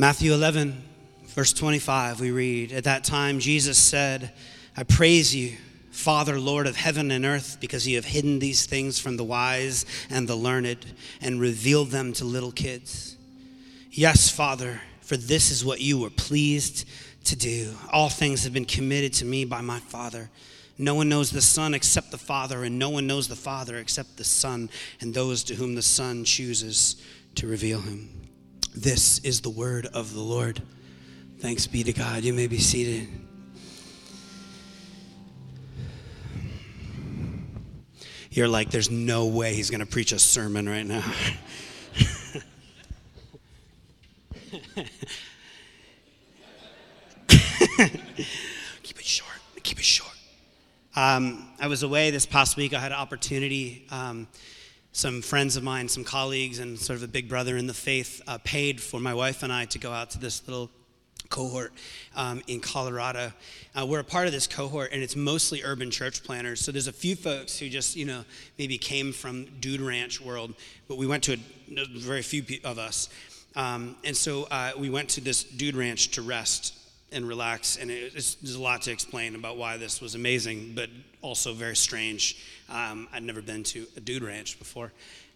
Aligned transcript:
Matthew 0.00 0.32
11, 0.32 0.80
verse 1.24 1.52
25, 1.52 2.20
we 2.20 2.30
read 2.30 2.70
At 2.70 2.84
that 2.84 3.02
time, 3.02 3.40
Jesus 3.40 3.76
said, 3.76 4.30
I 4.76 4.84
praise 4.84 5.34
you, 5.34 5.56
Father, 5.90 6.38
Lord 6.38 6.68
of 6.68 6.76
heaven 6.76 7.10
and 7.10 7.24
earth, 7.24 7.56
because 7.60 7.84
you 7.84 7.96
have 7.96 8.04
hidden 8.04 8.38
these 8.38 8.64
things 8.64 9.00
from 9.00 9.16
the 9.16 9.24
wise 9.24 9.84
and 10.08 10.28
the 10.28 10.36
learned 10.36 10.86
and 11.20 11.40
revealed 11.40 11.90
them 11.90 12.12
to 12.12 12.24
little 12.24 12.52
kids. 12.52 13.16
Yes, 13.90 14.30
Father, 14.30 14.80
for 15.00 15.16
this 15.16 15.50
is 15.50 15.64
what 15.64 15.80
you 15.80 15.98
were 15.98 16.10
pleased 16.10 16.88
to 17.24 17.34
do. 17.34 17.74
All 17.92 18.08
things 18.08 18.44
have 18.44 18.52
been 18.52 18.66
committed 18.66 19.14
to 19.14 19.24
me 19.24 19.44
by 19.44 19.62
my 19.62 19.80
Father. 19.80 20.30
No 20.78 20.94
one 20.94 21.08
knows 21.08 21.32
the 21.32 21.42
Son 21.42 21.74
except 21.74 22.12
the 22.12 22.18
Father, 22.18 22.62
and 22.62 22.78
no 22.78 22.90
one 22.90 23.08
knows 23.08 23.26
the 23.26 23.34
Father 23.34 23.78
except 23.78 24.16
the 24.16 24.22
Son 24.22 24.70
and 25.00 25.12
those 25.12 25.42
to 25.42 25.56
whom 25.56 25.74
the 25.74 25.82
Son 25.82 26.22
chooses 26.22 27.02
to 27.34 27.48
reveal 27.48 27.80
him. 27.80 28.27
This 28.74 29.18
is 29.20 29.40
the 29.40 29.50
word 29.50 29.86
of 29.86 30.12
the 30.14 30.20
Lord. 30.20 30.62
Thanks 31.40 31.66
be 31.66 31.82
to 31.82 31.92
God. 31.92 32.22
You 32.22 32.32
may 32.32 32.46
be 32.46 32.58
seated. 32.58 33.08
You're 38.30 38.48
like, 38.48 38.70
there's 38.70 38.90
no 38.90 39.26
way 39.26 39.54
he's 39.54 39.70
going 39.70 39.80
to 39.80 39.86
preach 39.86 40.12
a 40.12 40.18
sermon 40.18 40.68
right 40.68 40.86
now. 40.86 41.02
keep 48.82 48.98
it 48.98 49.04
short. 49.04 49.30
Keep 49.62 49.78
it 49.78 49.84
short. 49.84 50.12
Um, 50.94 51.48
I 51.60 51.66
was 51.68 51.82
away 51.82 52.10
this 52.10 52.26
past 52.26 52.56
week. 52.56 52.74
I 52.74 52.80
had 52.80 52.92
an 52.92 52.98
opportunity. 52.98 53.86
Um, 53.90 54.28
some 54.92 55.22
friends 55.22 55.56
of 55.56 55.62
mine, 55.62 55.88
some 55.88 56.04
colleagues, 56.04 56.58
and 56.58 56.78
sort 56.78 56.96
of 56.96 57.02
a 57.02 57.08
big 57.08 57.28
brother 57.28 57.56
in 57.56 57.66
the 57.66 57.74
faith 57.74 58.20
uh, 58.26 58.38
paid 58.44 58.80
for 58.80 59.00
my 59.00 59.14
wife 59.14 59.42
and 59.42 59.52
I 59.52 59.66
to 59.66 59.78
go 59.78 59.92
out 59.92 60.10
to 60.10 60.18
this 60.18 60.46
little 60.46 60.70
cohort 61.28 61.72
um, 62.16 62.42
in 62.46 62.60
Colorado. 62.60 63.32
Uh, 63.74 63.86
we're 63.86 64.00
a 64.00 64.04
part 64.04 64.26
of 64.26 64.32
this 64.32 64.46
cohort, 64.46 64.92
and 64.92 65.02
it's 65.02 65.16
mostly 65.16 65.62
urban 65.62 65.90
church 65.90 66.24
planners. 66.24 66.60
So 66.60 66.72
there's 66.72 66.86
a 66.86 66.92
few 66.92 67.16
folks 67.16 67.58
who 67.58 67.68
just, 67.68 67.96
you 67.96 68.06
know, 68.06 68.24
maybe 68.58 68.78
came 68.78 69.12
from 69.12 69.44
Dude 69.60 69.80
Ranch 69.80 70.20
world, 70.20 70.54
but 70.88 70.96
we 70.96 71.06
went 71.06 71.22
to 71.24 71.34
a, 71.34 71.38
very 71.98 72.22
few 72.22 72.44
of 72.64 72.78
us. 72.78 73.08
Um, 73.56 73.96
and 74.04 74.16
so 74.16 74.46
uh, 74.50 74.72
we 74.78 74.90
went 74.90 75.10
to 75.10 75.20
this 75.20 75.44
Dude 75.44 75.76
Ranch 75.76 76.12
to 76.12 76.22
rest 76.22 76.74
and 77.12 77.26
relax. 77.26 77.76
And 77.76 77.90
it, 77.90 78.12
there's 78.12 78.54
a 78.54 78.62
lot 78.62 78.82
to 78.82 78.90
explain 78.90 79.34
about 79.34 79.56
why 79.56 79.76
this 79.76 80.00
was 80.00 80.14
amazing, 80.14 80.72
but 80.74 80.88
also 81.22 81.52
very 81.52 81.76
strange. 81.76 82.36
Um, 82.68 83.08
I'd 83.12 83.22
never 83.22 83.42
been 83.42 83.62
to 83.64 83.86
a 83.96 84.00
dude 84.00 84.22
ranch 84.22 84.58
before. 84.58 84.92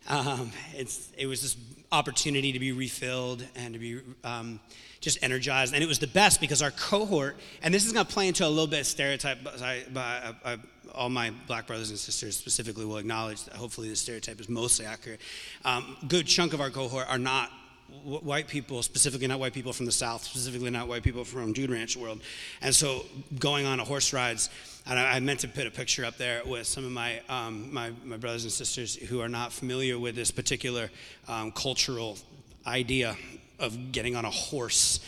Um, 0.09 0.51
it 0.75 1.27
was 1.27 1.43
this 1.43 1.57
opportunity 1.93 2.53
to 2.53 2.59
be 2.59 2.73
refilled 2.73 3.45
and 3.55 3.75
to 3.75 3.79
be 3.79 4.01
um, 4.25 4.59
just 5.01 5.23
energized. 5.23 5.75
And 5.75 5.83
it 5.83 5.87
was 5.87 5.99
the 5.99 6.07
best 6.09 6.41
because 6.41 6.63
our 6.63 6.73
cohort, 6.73 7.37
and 7.63 7.73
this 7.73 7.87
is 7.87 7.93
going 7.93 8.07
to 8.07 8.13
play 8.13 8.29
into 8.29 8.47
a 8.47 8.49
little 8.49 8.67
bit 8.67 8.81
of 8.81 8.87
stereotype, 8.87 9.39
but, 9.45 9.63
I, 9.63 9.83
I, 9.95 10.35
I, 10.45 10.57
all 10.95 11.09
my 11.09 11.33
black 11.47 11.67
brothers 11.67 11.91
and 11.91 11.99
sisters 11.99 12.37
specifically 12.37 12.85
will 12.85 12.99
acknowledge 12.99 13.45
that 13.45 13.55
hopefully 13.55 13.89
the 13.89 13.97
stereotype 13.97 14.41
is 14.41 14.49
mostly 14.49 14.87
accurate. 14.87 15.21
Um, 15.65 15.97
good 16.09 16.27
chunk 16.27 16.53
of 16.53 16.61
our 16.61 16.71
cohort 16.71 17.07
are 17.09 17.19
not 17.19 17.51
white 18.05 18.49
people, 18.49 18.83
specifically 18.83 19.27
not 19.27 19.39
white 19.39 19.53
people 19.53 19.73
from 19.73 19.87
the 19.87 19.93
South, 19.93 20.25
specifically 20.25 20.71
not 20.71 20.89
white 20.89 21.03
people 21.03 21.25
from 21.25 21.53
Dude 21.53 21.71
Ranch 21.71 21.97
world. 21.97 22.21
And 22.61 22.75
so 22.75 23.05
going 23.39 23.67
on 23.67 23.81
a 23.81 23.85
horse 23.85 24.13
rides, 24.13 24.51
and 24.87 24.99
I, 24.99 25.17
I 25.17 25.21
meant 25.21 25.41
to 25.41 25.49
put 25.49 25.67
a 25.67 25.71
picture 25.71 26.05
up 26.05 26.17
there 26.17 26.43
with 26.45 26.67
some 26.67 26.85
of 26.85 26.91
my, 26.91 27.21
um, 27.29 27.73
my, 27.73 27.93
my, 28.05 28.17
brothers 28.17 28.45
and 28.45 28.53
sisters 28.53 28.97
who 28.97 29.21
are 29.21 29.29
not 29.29 29.53
familiar 29.53 29.99
with 29.99 30.15
this 30.15 30.31
particular 30.31 30.91
um, 31.29 31.53
cultural 31.53 32.19
idea 32.67 33.17
of 33.59 33.93
getting 33.93 34.17
on 34.17 34.25
a 34.25 34.31
horse 34.31 35.01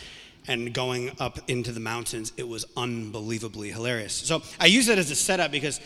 and 0.47 0.73
going 0.73 1.11
up 1.19 1.39
into 1.49 1.71
the 1.71 1.79
mountains. 1.79 2.31
It 2.37 2.47
was 2.47 2.65
unbelievably 2.77 3.71
hilarious. 3.71 4.13
So 4.13 4.41
I 4.59 4.67
use 4.67 4.87
it 4.87 4.97
as 4.97 5.11
a 5.11 5.15
setup 5.15 5.51
because 5.51 5.79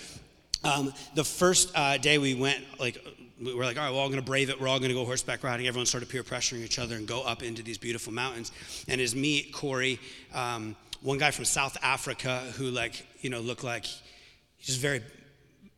um, 0.63 0.93
the 1.15 1.23
first 1.23 1.71
uh, 1.75 1.97
day 1.97 2.17
we 2.17 2.35
went, 2.35 2.63
like 2.79 3.03
we 3.41 3.53
were 3.53 3.63
like, 3.63 3.77
all 3.77 3.85
right, 3.85 3.93
we're 3.93 3.99
all 3.99 4.09
going 4.09 4.19
to 4.19 4.25
brave 4.25 4.49
it. 4.49 4.59
We're 4.59 4.67
all 4.67 4.79
going 4.79 4.89
to 4.89 4.95
go 4.95 5.05
horseback 5.05 5.43
riding. 5.43 5.67
Everyone 5.67 5.85
started 5.85 6.09
peer 6.09 6.23
pressuring 6.23 6.61
each 6.63 6.79
other 6.79 6.95
and 6.95 7.07
go 7.07 7.21
up 7.21 7.41
into 7.41 7.63
these 7.63 7.77
beautiful 7.77 8.11
mountains. 8.11 8.51
And 8.87 8.99
as 8.99 9.15
me, 9.15 9.43
Corey, 9.43 9.99
um, 10.33 10.75
one 11.01 11.17
guy 11.17 11.31
from 11.31 11.45
South 11.45 11.77
Africa 11.81 12.39
who, 12.57 12.65
like, 12.65 13.05
you 13.21 13.29
know, 13.29 13.39
looked 13.39 13.63
like 13.63 13.85
just 14.61 14.79
very, 14.79 15.01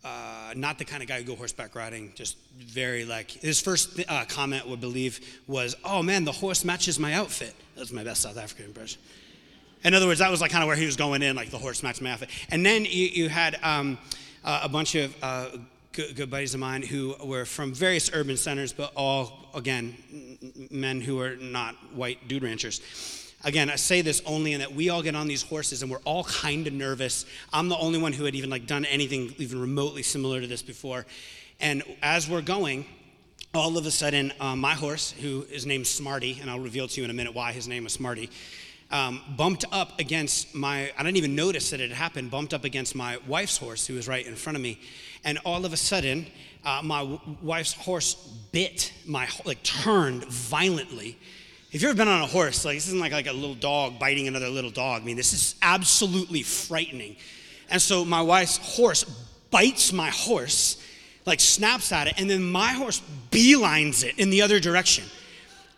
uh, 0.03 0.53
not 0.55 0.79
the 0.79 0.85
kind 0.85 1.03
of 1.03 1.07
guy 1.07 1.19
who 1.19 1.23
go 1.23 1.35
horseback 1.35 1.75
riding, 1.75 2.11
just 2.16 2.38
very 2.57 3.05
like, 3.05 3.29
his 3.29 3.61
first 3.61 3.99
uh, 4.09 4.25
comment, 4.28 4.67
would 4.67 4.81
believe, 4.81 5.19
was, 5.45 5.75
oh 5.85 6.01
man, 6.01 6.25
the 6.25 6.31
horse 6.31 6.66
matches 6.66 6.97
my 6.97 7.13
outfit. 7.13 7.53
That 7.75 7.81
was 7.81 7.93
my 7.93 8.03
best 8.03 8.22
South 8.22 8.38
African 8.38 8.66
impression. 8.66 8.99
In 9.83 9.93
other 9.93 10.07
words, 10.07 10.19
that 10.19 10.29
was 10.29 10.41
like 10.41 10.51
kind 10.51 10.63
of 10.63 10.67
where 10.67 10.75
he 10.75 10.85
was 10.85 10.95
going 10.95 11.22
in, 11.22 11.35
like 11.35 11.49
the 11.49 11.57
horse 11.57 11.83
matched 11.83 12.01
my 12.01 12.11
outfit. 12.11 12.29
And 12.49 12.66
then 12.66 12.85
you, 12.85 13.07
you 13.07 13.29
had 13.29 13.59
um, 13.63 13.97
uh, 14.43 14.61
a 14.63 14.69
bunch 14.69 14.95
of 14.95 15.16
uh, 15.23 15.49
good, 15.94 16.16
good, 16.16 16.29
buddies 16.29 16.53
of 16.53 16.59
mine 16.59 16.81
who 16.81 17.16
were 17.24 17.46
from 17.46 17.74
various 17.74 18.12
urban 18.13 18.38
centers, 18.38 18.74
but 18.74 18.91
all, 18.96 19.50
again, 19.53 19.97
men 20.72 21.02
who 21.02 21.19
are 21.19 21.35
not 21.35 21.75
white 21.94 22.28
dude 22.28 22.44
ranchers. 22.44 22.81
Again, 23.44 23.69
I 23.69 23.75
say 23.75 24.02
this 24.02 24.22
only 24.25 24.53
in 24.53 24.59
that 24.59 24.74
we 24.74 24.90
all 24.90 25.02
get 25.02 25.16
on 25.16 25.28
these 25.28 25.41
horses 25.41 25.81
and 25.81 25.91
we're 25.91 25.97
all 26.06 26.24
kind 26.25 26.68
of 26.68 26.74
nervous. 26.74 27.25
I'm 27.52 27.69
the 27.69 27.78
only 27.78 28.00
one 28.00 28.13
who 28.13 28.25
had 28.25 28.35
even 28.35 28.50
like 28.50 28.68
done 28.68 28.85
anything 28.85 29.34
even 29.38 29.59
remotely 29.59 30.03
similar 30.03 30.41
to 30.41 30.47
this 30.47 30.62
before. 30.62 31.06
And 31.59 31.84
as 32.02 32.29
we're 32.29 32.41
going, 32.41 32.85
all 33.53 33.78
of 33.78 33.85
a 33.85 33.91
sudden, 33.91 34.31
uh, 34.40 34.56
my 34.56 34.75
horse, 34.75 35.12
who 35.12 35.46
is 35.52 35.66
named 35.66 35.88
Smarty, 35.88 36.38
and 36.40 36.50
I'll 36.50 36.59
reveal 36.59 36.88
to 36.88 37.02
you 37.02 37.03
in 37.03 37.09
a 37.09 37.13
minute 37.13 37.34
why 37.34 37.52
his 37.52 37.68
name 37.68 37.85
is 37.85 37.94
Smarty, 37.94 38.29
um, 38.91 39.22
bumped 39.38 39.66
up 39.72 40.00
against 40.00 40.53
my, 40.53 40.91
I 40.97 41.03
didn't 41.03 41.18
even 41.18 41.35
notice 41.35 41.69
that 41.69 41.79
it 41.79 41.90
had 41.90 41.97
happened, 41.97 42.29
bumped 42.29 42.53
up 42.53 42.63
against 42.63 42.94
my 42.94 43.18
wife's 43.28 43.57
horse, 43.57 43.88
who 43.88 43.96
was 43.96 44.07
right 44.07 44.25
in 44.25 44.35
front 44.35 44.56
of 44.57 44.62
me. 44.62 44.79
And 45.24 45.40
all 45.46 45.66
of 45.66 45.74
a 45.74 45.78
sudden, 45.78 46.28
uh, 46.66 46.81
my 46.84 47.00
w- 47.00 47.19
wife's 47.41 47.74
horse 47.74 48.16
bit 48.52 48.91
my, 49.06 49.28
like 49.46 49.63
turned 49.63 50.25
violently. 50.25 51.18
If 51.72 51.81
you've 51.81 51.90
ever 51.90 51.97
been 51.97 52.09
on 52.09 52.22
a 52.22 52.28
horse, 52.28 52.66
like 52.66 52.75
this 52.75 52.88
isn't 52.88 53.00
like, 53.00 53.13
like 53.13 53.28
a 53.28 53.34
little 53.34 53.56
dog 53.56 53.97
biting 53.97 54.28
another 54.28 54.50
little 54.50 54.72
dog. 54.72 55.02
I 55.02 55.06
mean, 55.06 55.16
this 55.16 55.31
is 55.31 55.56
absolutely 55.62 56.44
frightening. 56.44 57.16
And 57.69 57.81
so 57.81 58.03
my 58.03 58.22
wife's 58.22 58.58
horse 58.58 59.06
bites 59.52 59.94
my 59.94 60.09
horse, 60.09 60.84
like 61.25 61.40
snaps 61.40 61.94
at 61.94 62.08
it, 62.08 62.16
and 62.18 62.29
then 62.29 62.44
my 62.44 62.73
horse 62.73 63.02
beelines 63.31 64.03
it 64.03 64.19
in 64.19 64.29
the 64.29 64.41
other 64.41 64.59
direction. 64.59 65.06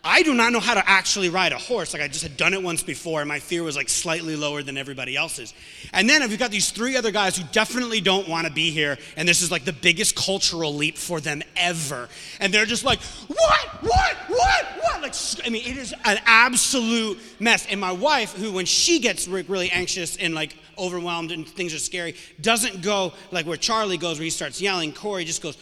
I 0.04 0.22
do 0.22 0.34
not 0.34 0.52
know 0.52 0.60
how 0.60 0.74
to 0.74 0.88
actually 0.88 1.30
ride 1.30 1.52
a 1.52 1.58
horse. 1.58 1.94
Like 1.94 2.02
I 2.02 2.08
just 2.08 2.22
had 2.22 2.36
done 2.36 2.52
it 2.52 2.62
once 2.62 2.82
before, 2.82 3.20
and 3.20 3.28
my 3.28 3.38
fear 3.38 3.62
was 3.62 3.74
like 3.74 3.88
slightly 3.88 4.36
lower 4.36 4.62
than 4.62 4.76
everybody 4.76 5.16
else's. 5.16 5.54
And 5.94 6.08
then 6.08 6.20
we've 6.28 6.38
got 6.38 6.50
these 6.50 6.70
three 6.70 6.96
other 6.96 7.10
guys 7.10 7.36
who 7.36 7.44
definitely 7.52 8.02
don't 8.02 8.28
want 8.28 8.46
to 8.46 8.52
be 8.52 8.70
here, 8.70 8.98
and 9.16 9.26
this 9.26 9.40
is 9.40 9.50
like 9.50 9.64
the 9.64 9.72
biggest 9.72 10.14
cultural 10.14 10.74
leap 10.74 10.98
for 10.98 11.20
them 11.20 11.42
ever. 11.56 12.08
And 12.38 12.52
they're 12.52 12.66
just 12.66 12.84
like, 12.84 13.00
what, 13.28 13.82
what, 13.82 14.16
what, 14.28 14.64
what? 14.80 15.02
Like, 15.02 15.14
I 15.46 15.48
mean, 15.48 15.62
it 15.64 15.78
is 15.78 15.94
an 16.04 16.18
absolute 16.26 17.18
mess. 17.40 17.66
And 17.70 17.80
my 17.80 17.92
wife, 17.92 18.34
who 18.34 18.52
when 18.52 18.66
she 18.66 18.98
gets 18.98 19.26
really 19.26 19.70
anxious 19.70 20.16
and 20.16 20.34
like 20.34 20.54
overwhelmed 20.76 21.30
and 21.32 21.48
things 21.48 21.72
are 21.72 21.78
scary, 21.78 22.14
doesn't 22.40 22.82
go 22.82 23.12
like 23.30 23.46
where 23.46 23.56
Charlie 23.56 23.96
goes, 23.96 24.18
where 24.18 24.24
he 24.24 24.30
starts 24.30 24.60
yelling. 24.60 24.92
Corey 24.92 25.24
just 25.24 25.42
goes, 25.42 25.56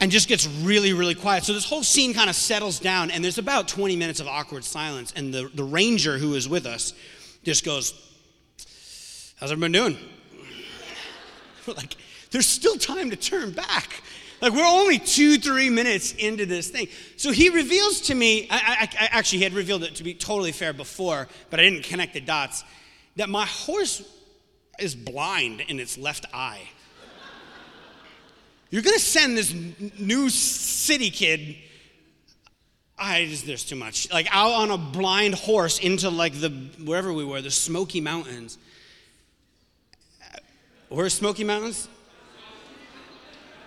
and 0.00 0.10
just 0.10 0.28
gets 0.28 0.46
really, 0.46 0.92
really 0.92 1.14
quiet. 1.14 1.44
So 1.44 1.52
this 1.52 1.64
whole 1.64 1.82
scene 1.82 2.14
kind 2.14 2.30
of 2.30 2.36
settles 2.36 2.78
down, 2.78 3.10
and 3.10 3.24
there's 3.24 3.38
about 3.38 3.68
20 3.68 3.96
minutes 3.96 4.20
of 4.20 4.28
awkward 4.28 4.64
silence. 4.64 5.12
And 5.16 5.34
the, 5.34 5.50
the 5.52 5.64
ranger 5.64 6.18
who 6.18 6.34
is 6.34 6.48
with 6.48 6.66
us 6.66 6.92
just 7.42 7.64
goes, 7.64 7.94
How's 9.40 9.52
everyone 9.52 9.72
doing? 9.72 9.96
We're 11.66 11.74
like, 11.74 11.96
there's 12.30 12.46
still 12.46 12.76
time 12.76 13.10
to 13.10 13.16
turn 13.16 13.52
back. 13.52 14.02
Like, 14.40 14.52
we're 14.52 14.64
only 14.64 14.98
two, 14.98 15.38
three 15.38 15.68
minutes 15.68 16.12
into 16.12 16.46
this 16.46 16.68
thing. 16.68 16.88
So 17.16 17.32
he 17.32 17.48
reveals 17.48 18.02
to 18.02 18.14
me, 18.14 18.46
I, 18.50 18.56
I, 18.56 19.04
I 19.04 19.08
actually, 19.10 19.38
he 19.38 19.44
had 19.44 19.52
revealed 19.52 19.82
it 19.82 19.96
to 19.96 20.04
be 20.04 20.14
totally 20.14 20.52
fair 20.52 20.72
before, 20.72 21.26
but 21.50 21.58
I 21.58 21.64
didn't 21.64 21.82
connect 21.84 22.14
the 22.14 22.20
dots, 22.20 22.62
that 23.16 23.28
my 23.28 23.46
horse 23.46 24.02
is 24.78 24.94
blind 24.94 25.62
in 25.62 25.80
its 25.80 25.98
left 25.98 26.26
eye. 26.32 26.68
You're 28.70 28.82
going 28.82 28.96
to 28.96 29.02
send 29.02 29.36
this 29.36 29.54
new 29.98 30.28
city 30.28 31.10
kid. 31.10 31.56
I 32.98 33.26
just, 33.26 33.46
there's 33.46 33.64
too 33.64 33.76
much. 33.76 34.10
Like 34.12 34.28
out 34.30 34.52
on 34.52 34.70
a 34.70 34.78
blind 34.78 35.34
horse 35.34 35.78
into 35.78 36.10
like 36.10 36.34
the, 36.34 36.50
wherever 36.84 37.12
we 37.12 37.24
were, 37.24 37.40
the 37.40 37.50
Smoky 37.50 38.00
Mountains. 38.00 38.58
Where's 40.88 41.14
Smoky 41.14 41.44
Mountains? 41.44 41.88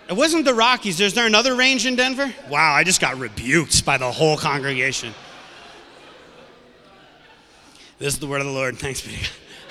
It 0.08 0.14
wasn't 0.14 0.44
the 0.44 0.54
Rockies. 0.54 1.00
Is 1.00 1.14
there 1.14 1.26
another 1.26 1.54
range 1.54 1.86
in 1.86 1.96
Denver? 1.96 2.32
Wow, 2.50 2.74
I 2.74 2.84
just 2.84 3.00
got 3.00 3.18
rebuked 3.18 3.84
by 3.84 3.96
the 3.96 4.10
whole 4.10 4.36
congregation. 4.36 5.14
This 7.98 8.14
is 8.14 8.20
the 8.20 8.26
word 8.26 8.40
of 8.40 8.46
the 8.46 8.52
Lord. 8.52 8.78
Thanks 8.78 9.00
be 9.00 9.16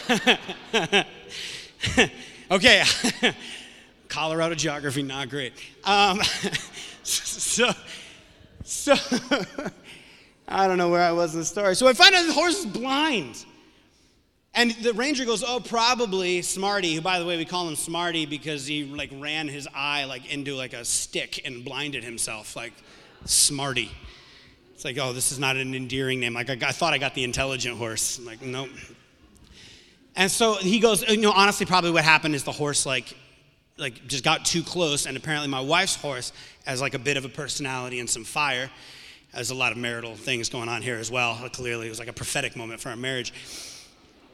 okay. 2.51 2.83
Colorado 4.11 4.55
geography, 4.55 5.01
not 5.01 5.29
great. 5.29 5.53
Um, 5.85 6.21
so, 7.03 7.71
so 8.65 8.93
I 10.49 10.67
don't 10.67 10.77
know 10.77 10.89
where 10.89 11.01
I 11.01 11.13
was 11.13 11.33
in 11.33 11.39
the 11.39 11.45
story. 11.45 11.75
So 11.75 11.87
I 11.87 11.93
find 11.93 12.13
out 12.13 12.27
the 12.27 12.33
horse 12.33 12.59
is 12.59 12.65
blind. 12.65 13.45
And 14.53 14.71
the 14.71 14.91
ranger 14.93 15.23
goes, 15.23 15.45
"Oh, 15.47 15.61
probably 15.61 16.41
Smarty." 16.41 16.93
Who, 16.95 17.01
by 17.01 17.19
the 17.19 17.25
way, 17.25 17.37
we 17.37 17.45
call 17.45 17.69
him 17.69 17.77
Smarty 17.77 18.25
because 18.25 18.67
he 18.67 18.83
like 18.83 19.09
ran 19.17 19.47
his 19.47 19.65
eye 19.73 20.03
like 20.03 20.29
into 20.29 20.55
like 20.55 20.73
a 20.73 20.83
stick 20.83 21.41
and 21.45 21.63
blinded 21.63 22.03
himself, 22.03 22.57
like 22.57 22.73
Smarty. 23.23 23.89
It's 24.73 24.83
like, 24.83 24.97
oh, 24.97 25.13
this 25.13 25.31
is 25.31 25.39
not 25.39 25.55
an 25.55 25.73
endearing 25.73 26.19
name. 26.19 26.33
Like 26.33 26.49
I, 26.49 26.57
I 26.67 26.71
thought 26.73 26.93
I 26.93 26.97
got 26.97 27.15
the 27.15 27.23
intelligent 27.23 27.77
horse. 27.77 28.17
I'm 28.17 28.25
like, 28.25 28.41
nope. 28.41 28.69
And 30.17 30.29
so 30.29 30.55
he 30.55 30.81
goes, 30.81 31.07
you 31.07 31.21
know, 31.21 31.31
honestly, 31.31 31.65
probably 31.65 31.91
what 31.91 32.03
happened 32.03 32.35
is 32.35 32.43
the 32.43 32.51
horse 32.51 32.85
like, 32.85 33.15
like 33.81 34.07
just 34.07 34.23
got 34.23 34.45
too 34.45 34.63
close, 34.63 35.05
and 35.05 35.17
apparently 35.17 35.49
my 35.49 35.59
wife's 35.59 35.95
horse 35.95 36.31
has 36.65 36.79
like 36.79 36.93
a 36.93 36.99
bit 36.99 37.17
of 37.17 37.25
a 37.25 37.29
personality 37.29 37.99
and 37.99 38.09
some 38.09 38.23
fire. 38.23 38.69
There's 39.33 39.49
a 39.49 39.55
lot 39.55 39.71
of 39.71 39.77
marital 39.77 40.15
things 40.15 40.49
going 40.49 40.69
on 40.69 40.81
here 40.81 40.97
as 40.97 41.09
well. 41.09 41.35
Clearly, 41.49 41.87
it 41.87 41.89
was 41.89 41.99
like 41.99 42.07
a 42.07 42.13
prophetic 42.13 42.55
moment 42.55 42.79
for 42.79 42.89
our 42.89 42.95
marriage. 42.95 43.33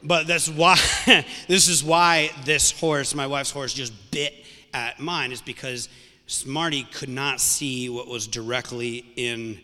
But 0.02 0.26
that's 0.26 0.48
why 0.48 0.76
this 1.48 1.68
is 1.68 1.82
why 1.82 2.30
this 2.44 2.70
horse, 2.78 3.14
my 3.14 3.26
wife's 3.26 3.50
horse, 3.50 3.72
just 3.72 3.92
bit 4.10 4.34
at 4.72 5.00
mine, 5.00 5.32
is 5.32 5.40
because 5.40 5.88
Smarty 6.26 6.84
could 6.92 7.08
not 7.08 7.40
see 7.40 7.88
what 7.88 8.06
was 8.06 8.26
directly 8.26 9.04
in 9.16 9.60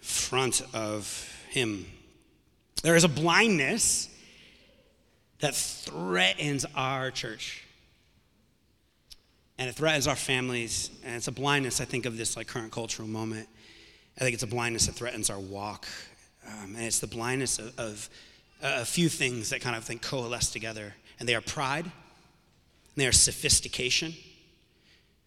front 0.00 0.62
of 0.74 1.28
him. 1.48 1.86
There 2.82 2.96
is 2.96 3.04
a 3.04 3.08
blindness 3.08 4.08
that 5.38 5.54
threatens 5.54 6.66
our 6.74 7.10
church. 7.10 7.64
And 9.58 9.68
it 9.68 9.74
threatens 9.74 10.06
our 10.08 10.16
families. 10.16 10.90
And 11.04 11.16
it's 11.16 11.28
a 11.28 11.32
blindness, 11.32 11.80
I 11.80 11.84
think, 11.84 12.06
of 12.06 12.16
this 12.16 12.36
like 12.36 12.46
current 12.46 12.72
cultural 12.72 13.08
moment. 13.08 13.48
I 14.16 14.20
think 14.20 14.34
it's 14.34 14.42
a 14.42 14.48
blindness 14.48 14.86
that 14.86 14.94
threatens 14.94 15.30
our 15.30 15.38
walk. 15.38 15.86
Um, 16.46 16.74
and 16.76 16.84
it's 16.84 17.00
the 17.00 17.06
blindness 17.06 17.58
of, 17.58 17.78
of 17.78 18.10
a 18.62 18.84
few 18.84 19.08
things 19.08 19.50
that 19.50 19.60
kind 19.60 19.76
of 19.76 19.84
think 19.84 20.02
coalesce 20.02 20.50
together. 20.50 20.94
And 21.18 21.28
they 21.28 21.34
are 21.34 21.40
pride, 21.40 21.84
and 21.84 21.92
they 22.96 23.06
are 23.06 23.12
sophistication 23.12 24.14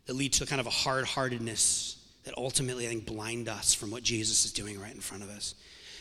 that 0.06 0.16
lead 0.16 0.34
to 0.34 0.46
kind 0.46 0.60
of 0.60 0.68
a 0.68 0.72
hard 0.72 1.06
heartedness 1.06 1.98
that 2.26 2.34
ultimately, 2.38 2.86
I 2.86 2.90
think, 2.90 3.06
blind 3.06 3.48
us 3.48 3.74
from 3.74 3.92
what 3.92 4.04
Jesus 4.04 4.46
is 4.46 4.52
doing 4.52 4.80
right 4.80 4.94
in 4.94 5.00
front 5.00 5.24
of 5.24 5.30
us. 5.30 5.56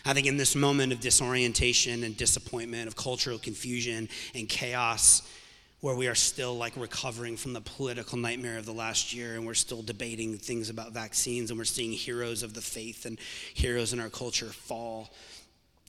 I 0.06 0.12
think 0.12 0.26
in 0.26 0.36
this 0.36 0.54
moment 0.54 0.92
of 0.92 1.00
disorientation 1.00 2.04
and 2.04 2.16
disappointment, 2.16 2.88
of 2.88 2.96
cultural 2.96 3.38
confusion 3.38 4.08
and 4.34 4.48
chaos, 4.48 5.22
where 5.84 5.94
we 5.94 6.08
are 6.08 6.14
still 6.14 6.56
like 6.56 6.74
recovering 6.78 7.36
from 7.36 7.52
the 7.52 7.60
political 7.60 8.16
nightmare 8.16 8.56
of 8.56 8.64
the 8.64 8.72
last 8.72 9.12
year 9.12 9.34
and 9.34 9.44
we're 9.44 9.52
still 9.52 9.82
debating 9.82 10.38
things 10.38 10.70
about 10.70 10.92
vaccines 10.92 11.50
and 11.50 11.58
we're 11.58 11.64
seeing 11.66 11.92
heroes 11.92 12.42
of 12.42 12.54
the 12.54 12.60
faith 12.62 13.04
and 13.04 13.18
heroes 13.52 13.92
in 13.92 14.00
our 14.00 14.08
culture 14.08 14.46
fall. 14.46 15.10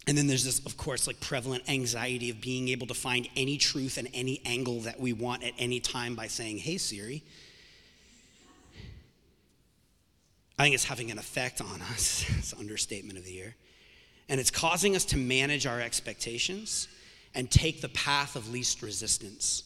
And 0.06 0.18
then 0.18 0.27
there's 0.27 0.44
this, 0.44 0.59
of 0.65 0.75
course, 0.75 1.07
like 1.07 1.21
prevalent 1.21 1.69
anxiety 1.69 2.30
of 2.30 2.42
being 2.42 2.68
able 2.68 2.88
to 2.88 2.94
find 2.94 3.30
any 3.38 3.57
truth 3.57 3.97
and 3.97 4.09
any 4.13 4.42
angle 4.44 4.81
that 4.81 5.00
we 5.00 5.13
want 5.13 5.45
at 5.45 5.53
any 5.57 5.80
time 5.80 6.13
by 6.13 6.27
saying, 6.27 6.57
hey, 6.57 6.77
Siri. 6.77 7.24
I 10.59 10.63
think 10.63 10.75
it's 10.75 10.83
having 10.83 11.09
an 11.09 11.19
effect 11.19 11.62
on 11.62 11.81
us. 11.94 12.25
it's 12.38 12.51
an 12.51 12.59
understatement 12.59 13.18
of 13.18 13.24
the 13.24 13.31
year. 13.31 13.56
And 14.27 14.41
it's 14.41 14.51
causing 14.51 14.94
us 14.94 15.06
to 15.06 15.18
manage 15.18 15.65
our 15.65 15.80
expectations 15.80 16.89
and 17.33 17.50
take 17.50 17.80
the 17.80 17.88
path 17.88 18.36
of 18.36 18.50
least 18.51 18.81
resistance. 18.81 19.64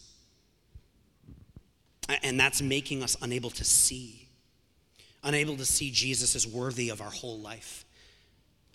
And 2.24 2.40
that's 2.40 2.62
making 2.62 3.04
us 3.04 3.16
unable 3.22 3.52
to 3.52 3.64
see, 3.64 4.28
unable 5.24 5.56
to 5.58 5.66
see 5.66 5.92
Jesus 5.92 6.36
as 6.36 6.48
worthy 6.48 6.90
of 6.90 7.02
our 7.02 7.12
whole 7.12 7.40
life, 7.40 7.86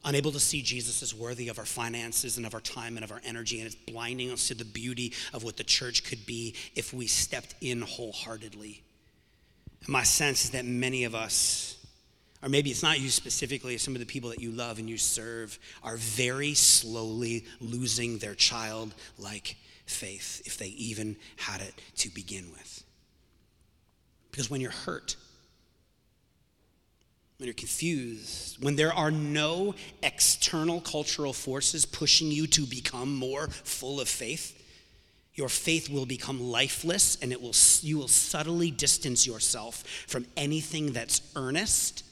unable 0.05 0.31
to 0.31 0.39
see 0.39 0.63
Jesus 0.63 1.03
as 1.03 1.13
worthy 1.13 1.49
of 1.49 1.59
our 1.59 1.65
finances 1.65 2.37
and 2.37 2.47
of 2.47 2.55
our 2.55 2.61
time 2.61 2.97
and 2.97 3.03
of 3.03 3.11
our 3.11 3.21
energy. 3.25 3.59
And 3.59 3.67
it's 3.67 3.75
blinding 3.75 4.31
us 4.31 4.47
to 4.49 4.55
the 4.55 4.65
beauty 4.65 5.13
of 5.33 5.43
what 5.43 5.57
the 5.57 5.65
church 5.65 6.05
could 6.05 6.25
be 6.27 6.55
if 6.77 6.95
we 6.95 7.09
stepped 7.09 7.57
in 7.61 7.81
wholeheartedly. 7.81 8.83
And 9.81 9.89
my 9.89 10.05
sense 10.05 10.45
is 10.45 10.51
that 10.51 10.65
many 10.65 11.03
of 11.03 11.17
us, 11.17 11.85
or 12.41 12.49
maybe 12.49 12.71
it's 12.71 12.85
not 12.85 13.01
you 13.01 13.09
specifically, 13.09 13.79
some 13.79 13.95
of 13.95 14.01
the 14.01 14.07
people 14.07 14.31
that 14.31 14.41
you 14.41 14.53
love 14.53 14.79
and 14.79 14.89
you 14.89 14.99
serve 14.99 15.59
are 15.83 15.97
very 15.97 16.55
slowly 16.55 17.47
losing 17.61 18.19
their 18.19 18.37
childlike 18.37 19.57
faith, 19.87 20.43
if 20.47 20.57
they 20.57 20.69
even 20.69 21.17
had 21.37 21.61
it 21.61 21.75
to 21.97 22.09
begin 22.11 22.45
with. 22.53 22.84
Because 24.35 24.51
when 24.51 24.61
you're 24.61 24.73
hurt, 24.73 25.15
when 27.37 27.47
you're 27.47 27.55
confused, 27.55 28.61
when 28.61 28.75
there 28.75 28.93
are 28.93 29.13
no 29.13 29.77
external 30.03 30.81
cultural 30.81 31.33
forces 31.33 31.87
pushing 31.87 32.33
you 32.33 32.49
to 32.49 32.67
become 32.67 33.15
more 33.15 33.47
full 33.47 34.01
of 34.01 34.09
faith, 34.09 34.61
your 35.35 35.49
faith 35.49 35.89
will 35.89 36.05
become 36.05 36.41
lifeless 36.41 37.17
and 37.23 37.31
it 37.31 37.41
will, 37.41 37.55
you 37.83 37.97
will 37.97 38.09
subtly 38.09 38.73
distance 38.73 39.25
yourself 39.25 39.85
from 40.09 40.27
anything 40.37 40.93
that's 40.93 41.23
earnest 41.37 42.03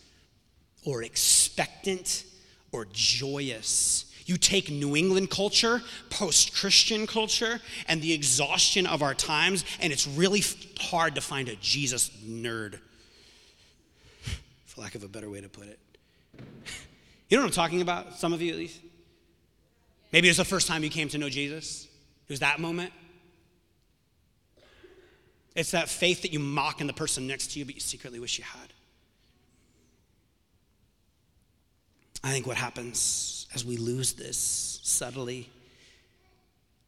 or 0.84 1.02
expectant 1.02 2.22
or 2.70 2.86
joyous. 2.92 4.11
You 4.26 4.36
take 4.36 4.70
New 4.70 4.96
England 4.96 5.30
culture, 5.30 5.82
post 6.10 6.54
Christian 6.54 7.06
culture, 7.06 7.60
and 7.88 8.00
the 8.00 8.12
exhaustion 8.12 8.86
of 8.86 9.02
our 9.02 9.14
times, 9.14 9.64
and 9.80 9.92
it's 9.92 10.06
really 10.06 10.42
hard 10.78 11.14
to 11.16 11.20
find 11.20 11.48
a 11.48 11.56
Jesus 11.56 12.10
nerd, 12.24 12.78
for 14.66 14.80
lack 14.80 14.94
of 14.94 15.02
a 15.02 15.08
better 15.08 15.28
way 15.28 15.40
to 15.40 15.48
put 15.48 15.66
it. 15.66 15.78
You 17.28 17.36
know 17.36 17.42
what 17.42 17.48
I'm 17.48 17.52
talking 17.52 17.80
about? 17.80 18.14
Some 18.14 18.32
of 18.32 18.42
you 18.42 18.52
at 18.52 18.58
least. 18.58 18.78
Maybe 20.12 20.28
it's 20.28 20.38
the 20.38 20.44
first 20.44 20.69
time 20.69 20.84
you 20.84 20.90
came 20.90 21.08
to 21.08 21.19
know 21.19 21.30
Jesus. 21.30 21.84
It 21.84 22.32
was 22.32 22.40
that 22.40 22.60
moment. 22.60 22.92
It's 25.54 25.72
that 25.72 25.88
faith 25.88 26.22
that 26.22 26.32
you 26.32 26.38
mock 26.38 26.80
in 26.80 26.86
the 26.86 26.92
person 26.92 27.26
next 27.26 27.52
to 27.52 27.58
you, 27.58 27.64
but 27.64 27.74
you 27.74 27.80
secretly 27.80 28.20
wish 28.20 28.38
you 28.38 28.44
had. 28.44 28.72
I 32.24 32.30
think 32.30 32.46
what 32.46 32.56
happens 32.56 33.41
as 33.54 33.64
we 33.64 33.76
lose 33.76 34.14
this 34.14 34.81
subtly, 34.82 35.49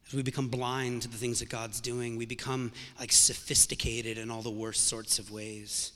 as 0.06 0.14
we 0.14 0.22
become 0.22 0.48
blind 0.48 1.02
to 1.02 1.08
the 1.08 1.16
things 1.16 1.40
that 1.40 1.48
God's 1.48 1.80
doing, 1.80 2.16
we 2.16 2.26
become 2.26 2.72
like 2.98 3.12
sophisticated 3.12 4.18
in 4.18 4.30
all 4.30 4.42
the 4.42 4.50
worst 4.50 4.86
sorts 4.86 5.18
of 5.18 5.30
ways, 5.30 5.92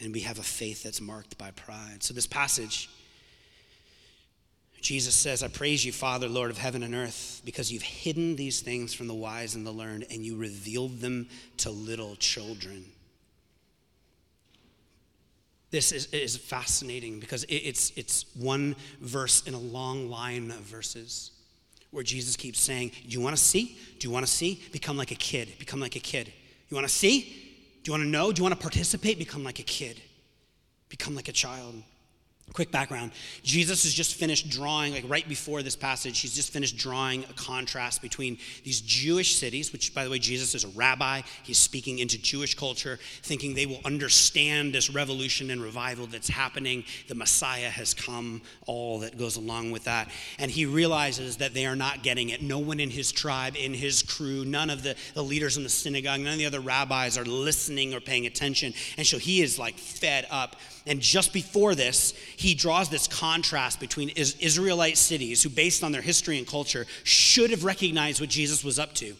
and 0.00 0.12
we 0.12 0.20
have 0.20 0.38
a 0.38 0.42
faith 0.42 0.82
that's 0.82 1.00
marked 1.00 1.36
by 1.38 1.50
pride. 1.52 2.02
So, 2.02 2.14
this 2.14 2.26
passage, 2.26 2.88
Jesus 4.80 5.14
says, 5.14 5.42
I 5.42 5.48
praise 5.48 5.84
you, 5.84 5.92
Father, 5.92 6.28
Lord 6.28 6.50
of 6.50 6.58
heaven 6.58 6.82
and 6.82 6.94
earth, 6.94 7.40
because 7.44 7.70
you've 7.70 7.82
hidden 7.82 8.36
these 8.36 8.60
things 8.60 8.92
from 8.92 9.06
the 9.06 9.14
wise 9.14 9.54
and 9.54 9.66
the 9.66 9.70
learned, 9.70 10.06
and 10.10 10.24
you 10.24 10.36
revealed 10.36 11.00
them 11.00 11.28
to 11.58 11.70
little 11.70 12.16
children. 12.16 12.84
This 15.72 15.90
is, 15.90 16.06
is 16.12 16.36
fascinating 16.36 17.18
because 17.18 17.44
it, 17.44 17.54
it's, 17.54 17.92
it's 17.96 18.26
one 18.36 18.76
verse 19.00 19.42
in 19.46 19.54
a 19.54 19.58
long 19.58 20.10
line 20.10 20.50
of 20.50 20.58
verses 20.58 21.30
where 21.90 22.04
Jesus 22.04 22.36
keeps 22.36 22.60
saying, 22.60 22.92
Do 23.02 23.08
you 23.08 23.22
want 23.22 23.34
to 23.34 23.42
see? 23.42 23.78
Do 23.98 24.06
you 24.06 24.12
want 24.12 24.26
to 24.26 24.30
see? 24.30 24.62
Become 24.70 24.98
like 24.98 25.10
a 25.12 25.16
kid. 25.16 25.58
Become 25.58 25.80
like 25.80 25.96
a 25.96 26.00
kid. 26.00 26.30
You 26.68 26.74
want 26.74 26.86
to 26.86 26.92
see? 26.92 27.20
Do 27.82 27.90
you 27.90 27.92
want 27.92 28.02
to 28.02 28.08
know? 28.08 28.32
Do 28.32 28.40
you 28.40 28.42
want 28.44 28.54
to 28.54 28.60
participate? 28.60 29.18
Become 29.18 29.44
like 29.44 29.58
a 29.60 29.64
kid. 29.64 30.00
Become 30.90 31.14
like 31.16 31.28
a 31.28 31.32
child. 31.32 31.82
Quick 32.52 32.70
background 32.70 33.12
Jesus 33.42 33.84
has 33.84 33.94
just 33.94 34.14
finished 34.14 34.50
drawing, 34.50 34.92
like 34.92 35.08
right 35.08 35.26
before 35.26 35.62
this 35.62 35.76
passage, 35.76 36.20
he's 36.20 36.34
just 36.34 36.52
finished 36.52 36.76
drawing 36.76 37.24
a 37.24 37.32
contrast 37.34 38.02
between 38.02 38.36
these 38.62 38.80
Jewish 38.82 39.36
cities, 39.36 39.72
which, 39.72 39.94
by 39.94 40.04
the 40.04 40.10
way, 40.10 40.18
Jesus 40.18 40.54
is 40.54 40.64
a 40.64 40.68
rabbi. 40.68 41.22
He's 41.44 41.58
speaking 41.58 41.98
into 41.98 42.20
Jewish 42.20 42.54
culture, 42.54 42.98
thinking 43.22 43.54
they 43.54 43.64
will 43.64 43.80
understand 43.84 44.74
this 44.74 44.90
revolution 44.90 45.50
and 45.50 45.62
revival 45.62 46.06
that's 46.06 46.28
happening. 46.28 46.84
The 47.08 47.14
Messiah 47.14 47.70
has 47.70 47.94
come, 47.94 48.42
all 48.66 48.98
that 49.00 49.16
goes 49.16 49.36
along 49.36 49.70
with 49.70 49.84
that. 49.84 50.10
And 50.38 50.50
he 50.50 50.66
realizes 50.66 51.38
that 51.38 51.54
they 51.54 51.64
are 51.64 51.76
not 51.76 52.02
getting 52.02 52.28
it. 52.28 52.42
No 52.42 52.58
one 52.58 52.80
in 52.80 52.90
his 52.90 53.12
tribe, 53.12 53.56
in 53.56 53.72
his 53.72 54.02
crew, 54.02 54.44
none 54.44 54.68
of 54.68 54.82
the, 54.82 54.94
the 55.14 55.24
leaders 55.24 55.56
in 55.56 55.62
the 55.62 55.70
synagogue, 55.70 56.20
none 56.20 56.34
of 56.34 56.38
the 56.38 56.46
other 56.46 56.60
rabbis 56.60 57.16
are 57.16 57.24
listening 57.24 57.94
or 57.94 58.00
paying 58.00 58.26
attention. 58.26 58.74
And 58.98 59.06
so 59.06 59.16
he 59.16 59.40
is 59.40 59.58
like 59.58 59.78
fed 59.78 60.26
up 60.30 60.56
and 60.86 61.00
just 61.00 61.32
before 61.32 61.74
this, 61.74 62.12
he 62.36 62.54
draws 62.54 62.88
this 62.88 63.06
contrast 63.06 63.78
between 63.78 64.10
Israelite 64.10 64.98
cities 64.98 65.42
who, 65.42 65.48
based 65.48 65.84
on 65.84 65.92
their 65.92 66.02
history 66.02 66.38
and 66.38 66.46
culture, 66.46 66.86
should 67.04 67.50
have 67.50 67.64
recognized 67.64 68.20
what 68.20 68.30
Jesus 68.30 68.64
was 68.64 68.78
up 68.78 68.92
to. 68.94 69.14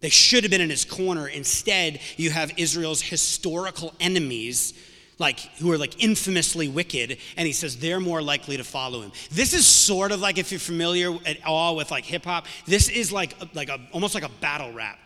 They 0.00 0.10
should 0.10 0.44
have 0.44 0.50
been 0.50 0.60
in 0.60 0.70
his 0.70 0.84
corner. 0.84 1.26
Instead, 1.26 2.00
you 2.16 2.30
have 2.30 2.52
Israel's 2.58 3.00
historical 3.00 3.94
enemies, 3.98 4.74
like 5.18 5.40
who 5.58 5.72
are 5.72 5.78
like 5.78 6.02
infamously 6.04 6.68
wicked, 6.68 7.18
and 7.36 7.46
he 7.46 7.52
says 7.52 7.78
they're 7.78 7.98
more 7.98 8.20
likely 8.20 8.58
to 8.58 8.64
follow 8.64 9.00
him. 9.00 9.10
This 9.30 9.54
is 9.54 9.66
sort 9.66 10.12
of 10.12 10.20
like 10.20 10.38
if 10.38 10.52
you're 10.52 10.60
familiar 10.60 11.16
at 11.26 11.44
all 11.44 11.76
with 11.76 11.90
like 11.90 12.04
hip 12.04 12.24
hop. 12.24 12.46
This 12.66 12.88
is 12.90 13.10
like 13.10 13.34
like 13.54 13.70
a 13.70 13.80
almost 13.92 14.14
like 14.14 14.24
a 14.24 14.30
battle 14.40 14.72
rap. 14.72 14.98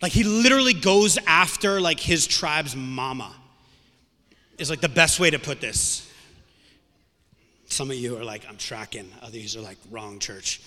Like 0.00 0.12
he 0.12 0.22
literally 0.22 0.74
goes 0.74 1.18
after 1.26 1.80
like 1.80 1.98
his 1.98 2.26
tribe's 2.26 2.76
mama 2.76 3.34
is 4.58 4.70
like 4.70 4.80
the 4.80 4.88
best 4.88 5.20
way 5.20 5.30
to 5.30 5.38
put 5.38 5.60
this. 5.60 6.10
Some 7.66 7.90
of 7.90 7.96
you 7.96 8.16
are 8.18 8.24
like, 8.24 8.44
I'm 8.48 8.56
tracking. 8.56 9.10
Others 9.22 9.56
are 9.56 9.60
like, 9.60 9.78
wrong 9.90 10.18
church. 10.18 10.60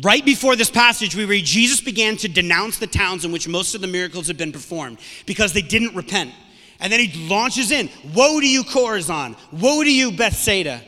Right 0.00 0.24
before 0.24 0.56
this 0.56 0.70
passage, 0.70 1.14
we 1.14 1.26
read 1.26 1.44
Jesus 1.44 1.82
began 1.82 2.16
to 2.18 2.28
denounce 2.28 2.78
the 2.78 2.86
towns 2.86 3.26
in 3.26 3.32
which 3.32 3.46
most 3.46 3.74
of 3.74 3.82
the 3.82 3.86
miracles 3.86 4.26
had 4.26 4.38
been 4.38 4.52
performed 4.52 4.98
because 5.26 5.52
they 5.52 5.60
didn't 5.60 5.94
repent. 5.94 6.32
And 6.80 6.90
then 6.90 6.98
he 6.98 7.28
launches 7.28 7.70
in 7.70 7.90
Woe 8.14 8.40
to 8.40 8.48
you, 8.48 8.64
Chorazin! 8.64 9.36
Woe 9.52 9.84
to 9.84 9.92
you, 9.92 10.10
Bethsaida! 10.12 10.82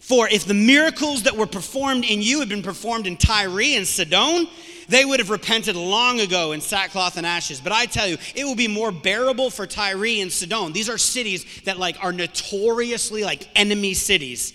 For 0.00 0.28
if 0.28 0.44
the 0.44 0.54
miracles 0.54 1.22
that 1.22 1.36
were 1.36 1.46
performed 1.46 2.04
in 2.04 2.20
you 2.20 2.40
had 2.40 2.48
been 2.48 2.62
performed 2.62 3.06
in 3.06 3.16
Tyre 3.16 3.60
and 3.76 3.86
Sidon, 3.86 4.48
they 4.88 5.04
would 5.04 5.20
have 5.20 5.30
repented 5.30 5.76
long 5.76 6.20
ago 6.20 6.52
in 6.52 6.60
sackcloth 6.60 7.16
and 7.16 7.26
ashes. 7.26 7.60
But 7.60 7.72
I 7.72 7.86
tell 7.86 8.08
you, 8.08 8.16
it 8.34 8.44
will 8.44 8.56
be 8.56 8.68
more 8.68 8.90
bearable 8.90 9.50
for 9.50 9.66
Tyre 9.66 10.20
and 10.20 10.32
Sidon. 10.32 10.72
These 10.72 10.88
are 10.88 10.98
cities 10.98 11.44
that 11.64 11.78
like 11.78 12.02
are 12.02 12.12
notoriously 12.12 13.24
like 13.24 13.48
enemy 13.54 13.94
cities. 13.94 14.52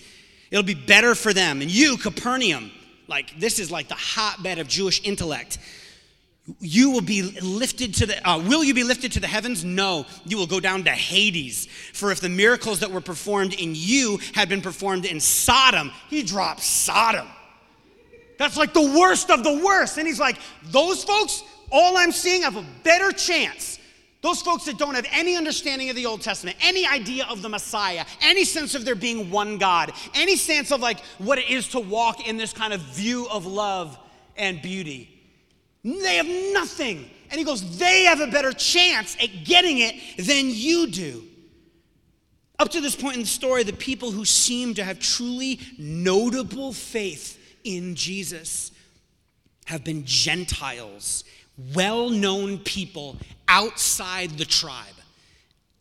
It'll 0.50 0.64
be 0.64 0.74
better 0.74 1.14
for 1.14 1.32
them. 1.32 1.62
And 1.62 1.70
you, 1.70 1.96
Capernaum, 1.96 2.70
like 3.08 3.38
this 3.38 3.58
is 3.58 3.70
like 3.70 3.88
the 3.88 3.94
hotbed 3.94 4.58
of 4.58 4.68
Jewish 4.68 5.00
intellect. 5.04 5.58
You 6.60 6.90
will 6.90 7.00
be 7.00 7.22
lifted 7.40 7.94
to 7.94 8.06
the, 8.06 8.28
uh, 8.28 8.38
will 8.38 8.62
you 8.62 8.74
be 8.74 8.84
lifted 8.84 9.12
to 9.12 9.20
the 9.20 9.26
heavens? 9.26 9.64
No, 9.64 10.04
you 10.26 10.36
will 10.36 10.46
go 10.46 10.60
down 10.60 10.84
to 10.84 10.90
Hades. 10.90 11.66
For 11.94 12.12
if 12.12 12.20
the 12.20 12.28
miracles 12.28 12.80
that 12.80 12.90
were 12.90 13.00
performed 13.00 13.54
in 13.54 13.72
you 13.74 14.18
had 14.34 14.50
been 14.50 14.60
performed 14.60 15.06
in 15.06 15.20
Sodom, 15.20 15.90
he 16.10 16.22
dropped 16.22 16.60
Sodom. 16.60 17.26
That's 18.38 18.56
like 18.56 18.72
the 18.72 18.98
worst 18.98 19.30
of 19.30 19.44
the 19.44 19.62
worst. 19.64 19.98
And 19.98 20.06
he's 20.06 20.20
like, 20.20 20.38
those 20.64 21.04
folks, 21.04 21.42
all 21.70 21.96
I'm 21.96 22.12
seeing 22.12 22.42
have 22.42 22.56
a 22.56 22.64
better 22.82 23.12
chance. 23.12 23.78
Those 24.22 24.40
folks 24.40 24.64
that 24.64 24.78
don't 24.78 24.94
have 24.94 25.06
any 25.12 25.36
understanding 25.36 25.90
of 25.90 25.96
the 25.96 26.06
Old 26.06 26.22
Testament, 26.22 26.56
any 26.62 26.86
idea 26.86 27.26
of 27.28 27.42
the 27.42 27.48
Messiah, 27.48 28.06
any 28.22 28.44
sense 28.44 28.74
of 28.74 28.86
there 28.86 28.94
being 28.94 29.30
one 29.30 29.58
God, 29.58 29.92
any 30.14 30.36
sense 30.36 30.72
of 30.72 30.80
like 30.80 30.98
what 31.18 31.38
it 31.38 31.50
is 31.50 31.68
to 31.68 31.80
walk 31.80 32.26
in 32.26 32.38
this 32.38 32.52
kind 32.52 32.72
of 32.72 32.80
view 32.80 33.28
of 33.30 33.44
love 33.44 33.98
and 34.36 34.62
beauty. 34.62 35.10
They 35.84 36.16
have 36.16 36.26
nothing. 36.54 37.10
And 37.30 37.38
he 37.38 37.44
goes, 37.44 37.78
they 37.78 38.04
have 38.04 38.20
a 38.20 38.26
better 38.26 38.52
chance 38.52 39.14
at 39.22 39.44
getting 39.44 39.78
it 39.80 39.94
than 40.16 40.46
you 40.46 40.86
do. 40.86 41.24
Up 42.58 42.70
to 42.70 42.80
this 42.80 42.96
point 42.96 43.16
in 43.16 43.22
the 43.22 43.28
story, 43.28 43.62
the 43.62 43.74
people 43.74 44.10
who 44.10 44.24
seem 44.24 44.72
to 44.74 44.84
have 44.84 45.00
truly 45.00 45.60
notable 45.76 46.72
faith 46.72 47.38
in 47.64 47.94
Jesus 47.94 48.70
have 49.66 49.82
been 49.82 50.04
Gentiles, 50.04 51.24
well 51.74 52.10
known 52.10 52.58
people 52.58 53.16
outside 53.48 54.30
the 54.32 54.44
tribe, 54.44 54.94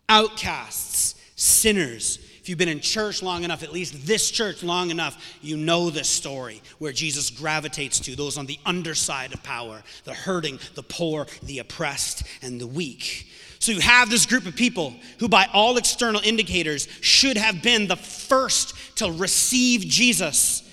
outcasts, 0.09 1.15
sinners. 1.35 2.19
If 2.39 2.49
you've 2.49 2.57
been 2.57 2.69
in 2.69 2.81
church 2.81 3.23
long 3.23 3.43
enough, 3.43 3.63
at 3.63 3.71
least 3.71 4.05
this 4.05 4.29
church 4.29 4.63
long 4.63 4.89
enough, 4.89 5.37
you 5.41 5.55
know 5.55 5.89
this 5.89 6.09
story 6.09 6.61
where 6.77 6.91
Jesus 6.91 7.29
gravitates 7.29 7.99
to 8.01 8.15
those 8.15 8.37
on 8.37 8.45
the 8.45 8.59
underside 8.65 9.33
of 9.33 9.41
power 9.43 9.81
the 10.03 10.13
hurting, 10.13 10.59
the 10.75 10.83
poor, 10.83 11.25
the 11.43 11.59
oppressed, 11.59 12.23
and 12.41 12.59
the 12.59 12.67
weak. 12.67 13.27
So 13.59 13.71
you 13.71 13.79
have 13.79 14.09
this 14.09 14.25
group 14.25 14.45
of 14.45 14.57
people 14.57 14.93
who, 15.19 15.29
by 15.29 15.47
all 15.53 15.77
external 15.77 16.19
indicators, 16.21 16.89
should 16.99 17.37
have 17.37 17.63
been 17.63 17.87
the 17.87 17.95
first 17.95 18.97
to 18.97 19.09
receive 19.09 19.81
Jesus. 19.81 20.69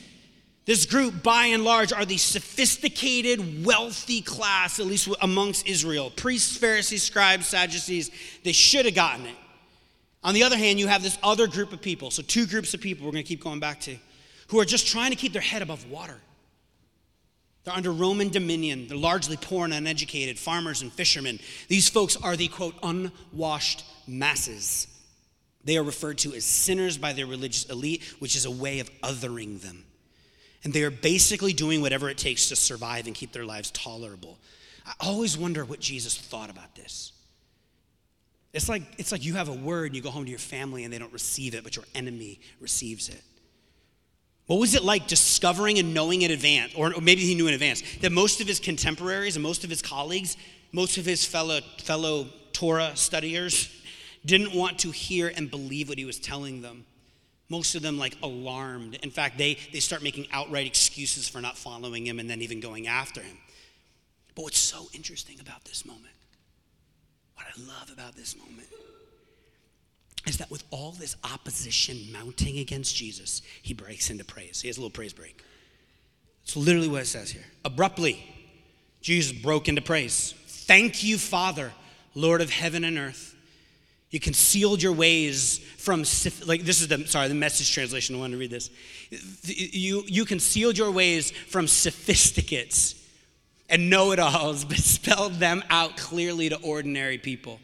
This 0.70 0.86
group, 0.86 1.24
by 1.24 1.46
and 1.46 1.64
large, 1.64 1.92
are 1.92 2.04
the 2.04 2.16
sophisticated, 2.16 3.66
wealthy 3.66 4.20
class, 4.22 4.78
at 4.78 4.86
least 4.86 5.08
amongst 5.20 5.66
Israel. 5.66 6.12
Priests, 6.14 6.56
Pharisees, 6.56 7.02
scribes, 7.02 7.48
Sadducees, 7.48 8.12
they 8.44 8.52
should 8.52 8.84
have 8.84 8.94
gotten 8.94 9.26
it. 9.26 9.34
On 10.22 10.32
the 10.32 10.44
other 10.44 10.56
hand, 10.56 10.78
you 10.78 10.86
have 10.86 11.02
this 11.02 11.18
other 11.24 11.48
group 11.48 11.72
of 11.72 11.82
people, 11.82 12.12
so 12.12 12.22
two 12.22 12.46
groups 12.46 12.72
of 12.72 12.80
people 12.80 13.04
we're 13.04 13.10
going 13.10 13.24
to 13.24 13.28
keep 13.28 13.42
going 13.42 13.58
back 13.58 13.80
to, 13.80 13.96
who 14.46 14.60
are 14.60 14.64
just 14.64 14.86
trying 14.86 15.10
to 15.10 15.16
keep 15.16 15.32
their 15.32 15.42
head 15.42 15.60
above 15.60 15.90
water. 15.90 16.20
They're 17.64 17.74
under 17.74 17.90
Roman 17.90 18.28
dominion. 18.28 18.86
They're 18.86 18.96
largely 18.96 19.38
poor 19.38 19.64
and 19.64 19.74
uneducated, 19.74 20.38
farmers 20.38 20.82
and 20.82 20.92
fishermen. 20.92 21.40
These 21.66 21.88
folks 21.88 22.14
are 22.14 22.36
the 22.36 22.46
quote, 22.46 22.76
unwashed 22.84 23.84
masses. 24.06 24.86
They 25.64 25.78
are 25.78 25.82
referred 25.82 26.18
to 26.18 26.32
as 26.32 26.44
sinners 26.44 26.96
by 26.96 27.12
their 27.12 27.26
religious 27.26 27.64
elite, 27.64 28.04
which 28.20 28.36
is 28.36 28.44
a 28.44 28.52
way 28.52 28.78
of 28.78 28.88
othering 29.00 29.60
them. 29.62 29.86
And 30.62 30.72
they 30.72 30.82
are 30.82 30.90
basically 30.90 31.52
doing 31.52 31.80
whatever 31.80 32.10
it 32.10 32.18
takes 32.18 32.48
to 32.50 32.56
survive 32.56 33.06
and 33.06 33.14
keep 33.14 33.32
their 33.32 33.46
lives 33.46 33.70
tolerable. 33.70 34.38
I 34.86 34.92
always 35.00 35.38
wonder 35.38 35.64
what 35.64 35.80
Jesus 35.80 36.16
thought 36.16 36.50
about 36.50 36.74
this. 36.74 37.12
It's 38.52 38.68
like, 38.68 38.82
it's 38.98 39.12
like 39.12 39.24
you 39.24 39.34
have 39.34 39.48
a 39.48 39.54
word 39.54 39.86
and 39.86 39.96
you 39.96 40.02
go 40.02 40.10
home 40.10 40.24
to 40.24 40.30
your 40.30 40.38
family 40.38 40.84
and 40.84 40.92
they 40.92 40.98
don't 40.98 41.12
receive 41.12 41.54
it, 41.54 41.62
but 41.62 41.76
your 41.76 41.84
enemy 41.94 42.40
receives 42.60 43.08
it. 43.08 43.22
What 44.46 44.58
was 44.58 44.74
it 44.74 44.82
like 44.82 45.06
discovering 45.06 45.78
and 45.78 45.94
knowing 45.94 46.22
in 46.22 46.32
advance, 46.32 46.74
or 46.74 46.90
maybe 47.00 47.20
he 47.20 47.36
knew 47.36 47.46
in 47.46 47.54
advance, 47.54 47.84
that 48.00 48.10
most 48.10 48.40
of 48.40 48.48
his 48.48 48.58
contemporaries 48.58 49.36
and 49.36 49.42
most 49.44 49.62
of 49.62 49.70
his 49.70 49.80
colleagues, 49.80 50.36
most 50.72 50.98
of 50.98 51.04
his 51.04 51.24
fellow, 51.24 51.60
fellow 51.78 52.26
Torah 52.52 52.96
studiers, 52.96 53.70
didn't 54.26 54.52
want 54.52 54.80
to 54.80 54.90
hear 54.90 55.32
and 55.34 55.48
believe 55.48 55.88
what 55.88 55.98
he 55.98 56.04
was 56.04 56.18
telling 56.18 56.62
them? 56.62 56.84
Most 57.50 57.74
of 57.74 57.82
them 57.82 57.98
like 57.98 58.16
alarmed. 58.22 58.94
In 59.02 59.10
fact, 59.10 59.36
they, 59.36 59.58
they 59.72 59.80
start 59.80 60.02
making 60.02 60.28
outright 60.32 60.66
excuses 60.66 61.28
for 61.28 61.40
not 61.40 61.58
following 61.58 62.06
him 62.06 62.18
and 62.18 62.30
then 62.30 62.40
even 62.40 62.60
going 62.60 62.86
after 62.86 63.20
him. 63.20 63.36
But 64.34 64.42
what's 64.42 64.58
so 64.58 64.86
interesting 64.94 65.38
about 65.40 65.64
this 65.64 65.84
moment, 65.84 66.14
what 67.34 67.46
I 67.46 67.60
love 67.66 67.90
about 67.92 68.16
this 68.16 68.36
moment, 68.38 68.68
is 70.26 70.38
that 70.38 70.50
with 70.50 70.62
all 70.70 70.92
this 70.92 71.16
opposition 71.24 71.98
mounting 72.12 72.58
against 72.58 72.94
Jesus, 72.94 73.42
he 73.62 73.74
breaks 73.74 74.10
into 74.10 74.24
praise. 74.24 74.60
He 74.60 74.68
has 74.68 74.76
a 74.76 74.80
little 74.80 74.90
praise 74.90 75.12
break. 75.12 75.42
It's 76.44 76.56
literally 76.56 76.88
what 76.88 77.02
it 77.02 77.06
says 77.06 77.30
here. 77.30 77.44
Abruptly, 77.64 78.24
Jesus 79.00 79.32
broke 79.32 79.68
into 79.68 79.82
praise. 79.82 80.34
Thank 80.46 81.02
you, 81.02 81.18
Father, 81.18 81.72
Lord 82.14 82.40
of 82.40 82.50
heaven 82.50 82.84
and 82.84 82.96
earth 82.96 83.34
you 84.10 84.18
concealed 84.18 84.82
your 84.82 84.92
ways 84.92 85.58
from, 85.76 86.04
like, 86.44 86.62
this 86.62 86.80
is 86.80 86.88
the, 86.88 87.06
sorry, 87.06 87.28
the 87.28 87.34
message 87.34 87.72
translation. 87.72 88.16
I 88.16 88.18
wanted 88.18 88.34
to 88.34 88.38
read 88.38 88.50
this. 88.50 88.70
You, 89.42 90.02
you 90.06 90.24
concealed 90.24 90.76
your 90.76 90.90
ways 90.90 91.30
from 91.30 91.66
sophisticates 91.66 92.96
and 93.68 93.88
know 93.88 94.10
it 94.10 94.18
alls, 94.18 94.64
but 94.64 94.76
spelled 94.78 95.34
them 95.34 95.62
out 95.70 95.96
clearly 95.96 96.48
to 96.48 96.56
ordinary 96.60 97.18
people. 97.18 97.60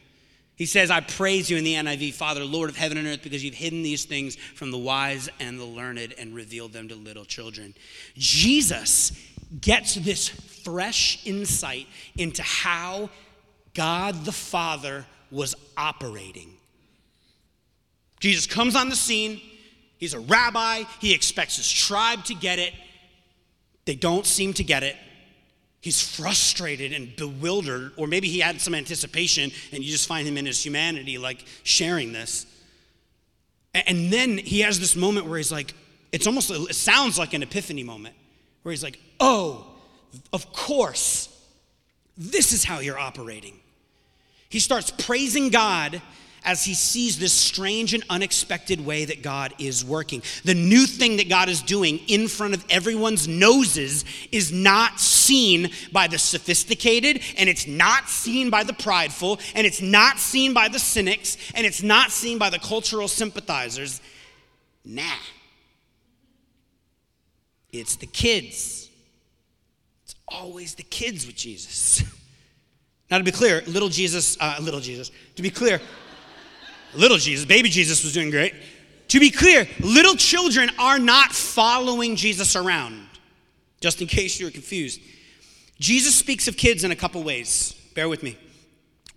He 0.54 0.66
says, 0.66 0.90
I 0.90 1.00
praise 1.00 1.50
you 1.50 1.58
in 1.58 1.64
the 1.64 1.74
NIV, 1.74 2.14
Father, 2.14 2.42
Lord 2.44 2.70
of 2.70 2.76
heaven 2.76 2.96
and 2.96 3.06
earth, 3.06 3.22
because 3.22 3.44
you've 3.44 3.54
hidden 3.54 3.82
these 3.82 4.06
things 4.06 4.36
from 4.36 4.70
the 4.70 4.78
wise 4.78 5.28
and 5.38 5.58
the 5.58 5.64
learned 5.64 6.14
and 6.16 6.34
revealed 6.34 6.72
them 6.72 6.88
to 6.88 6.94
little 6.94 7.26
children. 7.26 7.74
Jesus 8.16 9.12
gets 9.60 9.96
this 9.96 10.28
fresh 10.28 11.26
insight 11.26 11.86
into 12.16 12.42
how 12.42 13.10
God 13.74 14.24
the 14.24 14.32
Father 14.32 15.04
was 15.30 15.54
operating. 15.76 16.52
Jesus 18.20 18.46
comes 18.46 18.76
on 18.76 18.88
the 18.88 18.96
scene. 18.96 19.40
He's 19.98 20.14
a 20.14 20.20
rabbi. 20.20 20.84
He 21.00 21.14
expects 21.14 21.56
his 21.56 21.70
tribe 21.70 22.24
to 22.24 22.34
get 22.34 22.58
it. 22.58 22.72
They 23.84 23.94
don't 23.94 24.26
seem 24.26 24.52
to 24.54 24.64
get 24.64 24.82
it. 24.82 24.96
He's 25.80 26.02
frustrated 26.02 26.92
and 26.92 27.14
bewildered, 27.14 27.92
or 27.96 28.08
maybe 28.08 28.28
he 28.28 28.40
had 28.40 28.60
some 28.60 28.74
anticipation 28.74 29.52
and 29.72 29.84
you 29.84 29.92
just 29.92 30.08
find 30.08 30.26
him 30.26 30.36
in 30.36 30.44
his 30.44 30.64
humanity, 30.64 31.16
like 31.16 31.44
sharing 31.62 32.12
this. 32.12 32.46
And 33.72 34.12
then 34.12 34.38
he 34.38 34.60
has 34.60 34.80
this 34.80 34.96
moment 34.96 35.26
where 35.26 35.36
he's 35.36 35.52
like, 35.52 35.74
it's 36.10 36.26
almost, 36.26 36.50
it 36.50 36.74
sounds 36.74 37.18
like 37.18 37.34
an 37.34 37.42
epiphany 37.42 37.84
moment, 37.84 38.16
where 38.62 38.72
he's 38.72 38.82
like, 38.82 38.98
oh, 39.20 39.66
of 40.32 40.52
course, 40.52 41.28
this 42.16 42.52
is 42.52 42.64
how 42.64 42.80
you're 42.80 42.98
operating. 42.98 43.60
He 44.48 44.60
starts 44.60 44.90
praising 44.90 45.50
God 45.50 46.00
as 46.46 46.64
he 46.64 46.74
sees 46.74 47.18
this 47.18 47.32
strange 47.32 47.92
and 47.92 48.04
unexpected 48.08 48.84
way 48.86 49.04
that 49.04 49.20
God 49.20 49.52
is 49.58 49.84
working. 49.84 50.22
The 50.44 50.54
new 50.54 50.86
thing 50.86 51.16
that 51.16 51.28
God 51.28 51.48
is 51.48 51.60
doing 51.60 51.98
in 52.06 52.28
front 52.28 52.54
of 52.54 52.64
everyone's 52.70 53.26
noses 53.26 54.04
is 54.30 54.52
not 54.52 55.00
seen 55.00 55.70
by 55.92 56.06
the 56.06 56.18
sophisticated, 56.18 57.20
and 57.36 57.48
it's 57.48 57.66
not 57.66 58.08
seen 58.08 58.48
by 58.48 58.62
the 58.62 58.72
prideful, 58.72 59.40
and 59.56 59.66
it's 59.66 59.82
not 59.82 60.20
seen 60.20 60.54
by 60.54 60.68
the 60.68 60.78
cynics, 60.78 61.36
and 61.54 61.66
it's 61.66 61.82
not 61.82 62.12
seen 62.12 62.38
by 62.38 62.48
the 62.48 62.60
cultural 62.60 63.08
sympathizers. 63.08 64.00
Nah. 64.84 65.02
It's 67.72 67.96
the 67.96 68.06
kids. 68.06 68.88
It's 70.04 70.14
always 70.28 70.76
the 70.76 70.84
kids 70.84 71.26
with 71.26 71.34
Jesus. 71.34 72.04
Now, 73.10 73.18
to 73.18 73.24
be 73.24 73.32
clear, 73.32 73.62
little 73.66 73.88
Jesus, 73.88 74.36
uh, 74.40 74.56
little 74.60 74.80
Jesus, 74.80 75.10
to 75.36 75.42
be 75.42 75.50
clear, 75.50 75.80
little 76.94 77.18
Jesus, 77.18 77.44
baby 77.44 77.68
Jesus 77.68 78.02
was 78.02 78.12
doing 78.12 78.30
great. 78.30 78.54
To 79.08 79.20
be 79.20 79.30
clear, 79.30 79.68
little 79.80 80.16
children 80.16 80.70
are 80.78 80.98
not 80.98 81.32
following 81.32 82.16
Jesus 82.16 82.56
around, 82.56 83.06
just 83.80 84.02
in 84.02 84.08
case 84.08 84.40
you 84.40 84.46
were 84.46 84.52
confused. 84.52 85.00
Jesus 85.78 86.14
speaks 86.14 86.48
of 86.48 86.56
kids 86.56 86.82
in 86.82 86.90
a 86.90 86.96
couple 86.96 87.22
ways. 87.22 87.74
Bear 87.94 88.08
with 88.08 88.22
me. 88.22 88.36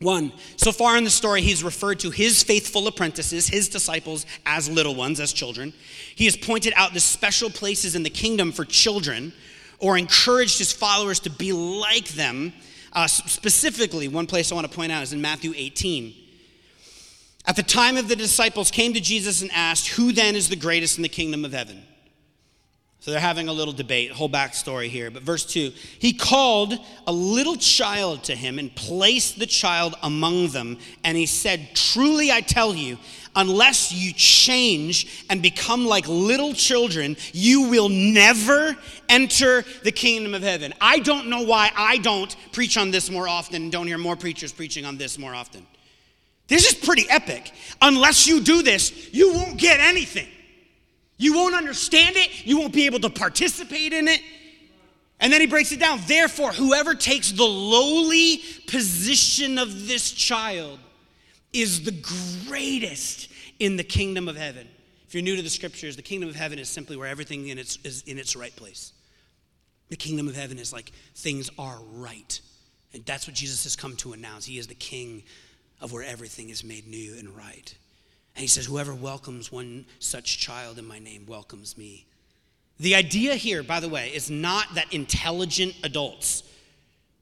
One, 0.01 0.31
so 0.55 0.72
far 0.72 0.96
in 0.96 1.03
the 1.03 1.10
story, 1.10 1.41
he's 1.41 1.62
referred 1.62 2.00
to 2.01 2.10
his 2.10 2.41
faithful 2.41 2.88
apprentices, 2.88 3.50
his 3.50 3.67
disciples, 3.67 4.25
as 4.46 4.69
little 4.69 4.96
ones, 4.96 5.19
as 5.19 5.34
children. 5.34 5.74
He 6.15 6.25
has 6.25 6.38
pointed 6.38 6.72
out 6.77 6.93
the 6.93 7.01
special 7.01 7.50
places 7.50 7.96
in 7.96 8.03
the 8.03 8.10
kingdom 8.10 8.53
for 8.53 8.63
children 8.63 9.34
or 9.77 9.98
encouraged 9.98 10.58
his 10.58 10.72
followers 10.72 11.19
to 11.22 11.29
be 11.29 11.51
like 11.51 12.08
them. 12.10 12.53
Uh, 12.93 13.08
specifically, 13.08 14.08
one 14.08 14.27
place 14.27 14.51
I 14.51 14.55
want 14.55 14.69
to 14.69 14.75
point 14.75 14.91
out 14.91 15.03
is 15.03 15.13
in 15.13 15.22
Matthew 15.22 15.53
18. 15.55 16.13
At 17.46 17.55
the 17.55 17.63
time 17.63 17.98
of 17.98 18.08
the 18.08 18.15
disciples 18.15 18.72
came 18.72 18.93
to 18.93 19.00
Jesus 19.00 19.41
and 19.41 19.51
asked, 19.53 19.89
Who 19.89 20.12
then 20.12 20.36
is 20.36 20.50
the 20.50 20.55
greatest 20.55 20.98
in 20.98 21.03
the 21.03 21.10
kingdom 21.10 21.46
of 21.46 21.53
heaven? 21.53 21.84
So 23.01 23.11
they're 23.11 23.19
having 23.21 23.47
a 23.47 23.53
little 23.53 23.73
debate, 23.73 24.11
whole 24.11 24.29
backstory 24.29 24.89
here. 24.89 25.09
But 25.09 25.23
verse 25.23 25.45
2 25.45 25.71
He 25.99 26.11
called 26.11 26.77
a 27.07 27.11
little 27.11 27.55
child 27.55 28.25
to 28.25 28.35
him 28.35 28.59
and 28.59 28.75
placed 28.75 29.39
the 29.39 29.45
child 29.45 29.95
among 30.03 30.49
them. 30.49 30.77
And 31.03 31.17
he 31.17 31.25
said, 31.25 31.69
Truly 31.75 32.29
I 32.29 32.41
tell 32.41 32.75
you, 32.75 32.97
unless 33.37 33.93
you 33.93 34.11
change 34.11 35.25
and 35.29 35.41
become 35.41 35.85
like 35.85 36.09
little 36.09 36.53
children, 36.53 37.15
you 37.31 37.69
will 37.69 37.87
never 37.87 38.75
enter 39.07 39.63
the 39.83 39.93
kingdom 39.93 40.33
of 40.33 40.41
heaven. 40.41 40.73
I 40.81 40.99
don't 40.99 41.27
know 41.27 41.43
why 41.43 41.71
I 41.77 41.99
don't 41.99 42.35
preach 42.51 42.77
on 42.77 42.91
this 42.91 43.09
more 43.09 43.29
often 43.29 43.55
and 43.63 43.71
don't 43.71 43.87
hear 43.87 43.97
more 43.97 44.17
preachers 44.17 44.51
preaching 44.51 44.85
on 44.85 44.97
this 44.97 45.17
more 45.17 45.33
often. 45.33 45.65
This 46.49 46.67
is 46.67 46.73
pretty 46.73 47.09
epic. 47.09 47.53
Unless 47.81 48.27
you 48.27 48.41
do 48.41 48.61
this, 48.61 49.13
you 49.13 49.33
won't 49.33 49.57
get 49.57 49.79
anything. 49.79 50.27
You 51.19 51.33
won't 51.35 51.53
understand 51.53 52.15
it, 52.15 52.45
you 52.45 52.57
won't 52.57 52.73
be 52.73 52.85
able 52.85 53.01
to 53.01 53.09
participate 53.09 53.93
in 53.93 54.07
it. 54.07 54.21
And 55.19 55.33
then 55.33 55.41
he 55.41 55.47
breaks 55.47 55.73
it 55.73 55.79
down. 55.81 55.99
Therefore, 56.07 56.53
whoever 56.53 56.95
takes 56.95 57.33
the 57.33 57.43
lowly 57.43 58.41
position 58.67 59.57
of 59.57 59.88
this 59.88 60.11
child 60.11 60.79
is 61.51 61.83
the 61.83 61.91
greatest 62.47 63.29
in 63.59 63.75
the 63.75 63.83
kingdom 63.83 64.29
of 64.29 64.38
heaven. 64.38 64.65
If 65.05 65.13
you're 65.13 65.21
new 65.23 65.35
to 65.35 65.41
the 65.41 65.49
scriptures, 65.49 65.97
the 65.97 66.01
kingdom 66.01 66.29
of 66.29 66.35
heaven 66.35 66.57
is 66.57 66.69
simply 66.69 66.95
where 66.95 67.07
everything 67.07 67.49
in 67.49 67.57
its, 67.57 67.77
is 67.83 68.01
in 68.03 68.17
its 68.17 68.38
right 68.38 68.55
place. 68.55 68.93
The 69.89 69.97
kingdom 69.97 70.29
of 70.29 70.38
heaven 70.38 70.57
is 70.57 70.71
like 70.71 70.91
things 71.15 71.49
are 71.59 71.79
right. 71.95 72.39
And 72.93 73.05
that's 73.05 73.27
what 73.27 73.35
Jesus 73.35 73.65
has 73.65 73.75
come 73.75 73.97
to 73.97 74.13
announce. 74.13 74.45
He 74.45 74.57
is 74.57 74.67
the 74.67 74.75
king 74.75 75.23
of 75.81 75.91
where 75.91 76.03
everything 76.03 76.49
is 76.49 76.63
made 76.63 76.88
new 76.88 77.17
and 77.17 77.35
right. 77.35 77.75
And 78.39 78.43
he 78.43 78.48
says, 78.48 78.67
Whoever 78.67 78.96
welcomes 78.96 79.51
one 79.51 79.86
such 80.00 80.38
child 80.38 80.79
in 80.79 80.88
my 80.88 80.98
name 80.98 81.25
welcomes 81.27 81.77
me. 81.77 82.05
The 82.79 82.96
idea 82.96 83.36
here, 83.36 83.63
by 83.63 83.81
the 83.81 83.89
way, 83.89 84.12
is 84.15 84.31
not 84.31 84.75
that 84.75 84.93
intelligent 84.93 85.75
adults, 85.84 86.43